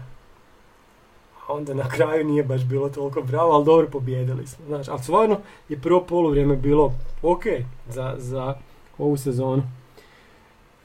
[1.50, 4.66] A onda na kraju nije baš bilo toliko bravo, ali dobro pobjedili smo.
[4.68, 5.38] Znaš, ali stvarno
[5.70, 7.44] je prvo poluvrijeme bilo ok
[7.90, 8.54] za, za
[8.98, 9.64] ovu sezonu.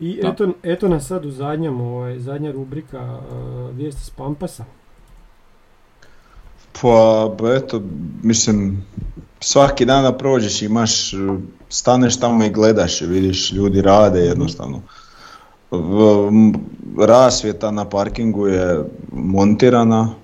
[0.00, 0.28] I Da.
[0.28, 4.64] eto, eto nas sad u zadnjem, ovaj, zadnja rubrika uh, vijesti s Pampasa.
[6.82, 7.82] Pa, pa eto,
[8.22, 8.84] mislim,
[9.40, 11.16] svaki dan da prođeš imaš, eh,
[11.68, 14.80] staneš tamo i gledaš vidiš ljudi rade jednostavno.
[15.70, 16.54] V- m-
[16.98, 20.14] Rasvjeta na parkingu je montirana,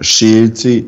[0.00, 0.84] šiljci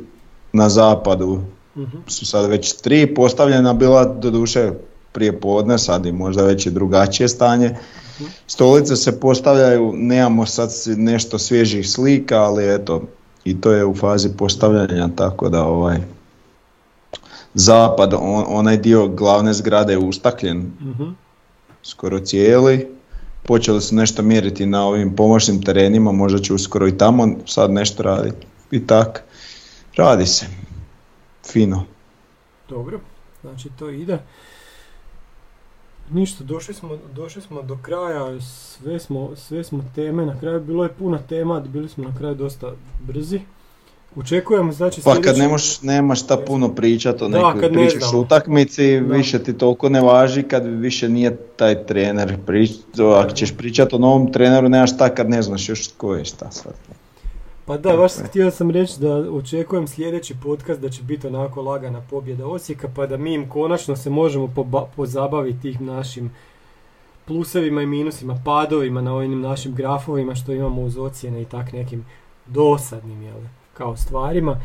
[0.53, 1.41] na zapadu
[1.77, 1.97] Mhm.
[2.07, 4.71] su sad već tri postavljena bila doduše
[5.13, 7.77] prije podne, sad i možda već i drugačije stanje.
[8.47, 13.03] Stolice se postavljaju, nemamo sad nešto svježih slika, ali eto,
[13.45, 15.99] i to je u fazi postavljanja, tako da ovaj
[17.55, 21.09] zapad, on- onaj dio glavne zgrade je ustakljen Mhm.
[21.83, 22.89] skoro cijeli.
[23.43, 28.03] Počeli su nešto mjeriti na ovim pomoćnim terenima, možda će uskoro i tamo sad nešto
[28.03, 28.47] raditi.
[28.71, 29.25] I tak,
[29.97, 30.47] radi se.
[31.53, 31.85] Fino.
[32.69, 33.01] Dobro,
[33.43, 34.19] znači to ide.
[36.11, 40.85] Ništa, došli smo, došli smo do kraja, sve smo, sve smo teme, na kraju bilo
[40.85, 43.41] je puno tema, bili smo na kraju dosta brzi.
[44.17, 49.15] Očekujemo, znači Pa kad sljedeći- nemaš, nemaš šta puno pričat o nekoj ne utakmici, Da.
[49.15, 52.37] više ti toliko ne važi kad više nije taj trener.
[52.47, 52.71] Prič,
[53.17, 56.51] ako ćeš pričat o novom treneru, nemaš šta kad ne znaš još tko je šta
[56.51, 56.73] sad.
[57.65, 62.01] Pa da, baš htio sam reći da očekujem sljedeći podcast da će biti onako lagana
[62.01, 66.31] pobjeda Osijeka, pa da mi im konačno se možemo poba- pozabaviti tih našim
[67.25, 72.07] plusevima i minusima, padovima na ovim našim grafovima što imamo uz ocjene i tak nekim
[72.47, 73.37] dosadnim, jel,
[73.75, 74.57] kao stvarima,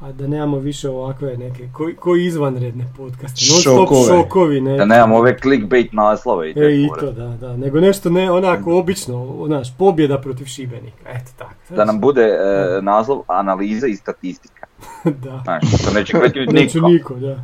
[0.00, 4.06] a da nemamo više ovakve neke, koji, koji izvanredne podcaste, non stop Šokove.
[4.08, 4.76] šokovi, ne.
[4.76, 8.30] Da nemamo ove clickbait naslove i te E, i to, da, da, nego nešto ne
[8.32, 11.54] onako obično, znaš, pobjeda protiv Šibenika, eto tako.
[11.74, 12.38] Da nam bude e,
[12.82, 14.66] naslov analiza i statistika.
[15.24, 15.40] da.
[15.44, 16.88] Znaš, to neće kliknuti Neće niko.
[16.88, 17.36] niko, da.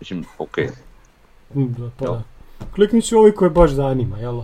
[0.00, 0.68] Mislim, okej,
[1.54, 2.22] Mm, da, pa da.
[2.74, 4.42] Kliknit će ovi koje baš zanima, jel?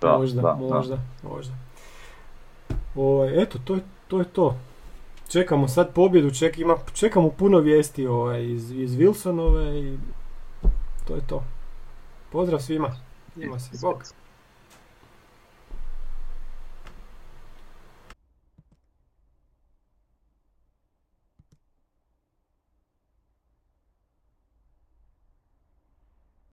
[0.00, 0.54] da, možda, da, da.
[0.74, 0.98] možda,
[1.30, 1.52] možda.
[2.94, 4.56] Ovaj, eto, to je, to je to.
[5.28, 9.98] Čekamo sad pobjedu, ček, ima, čekamo puno vijesti ovaj, iz, iz Wilsonove i
[11.06, 11.44] to je to.
[12.32, 12.96] Pozdrav svima.
[13.36, 14.04] Ima se, bok.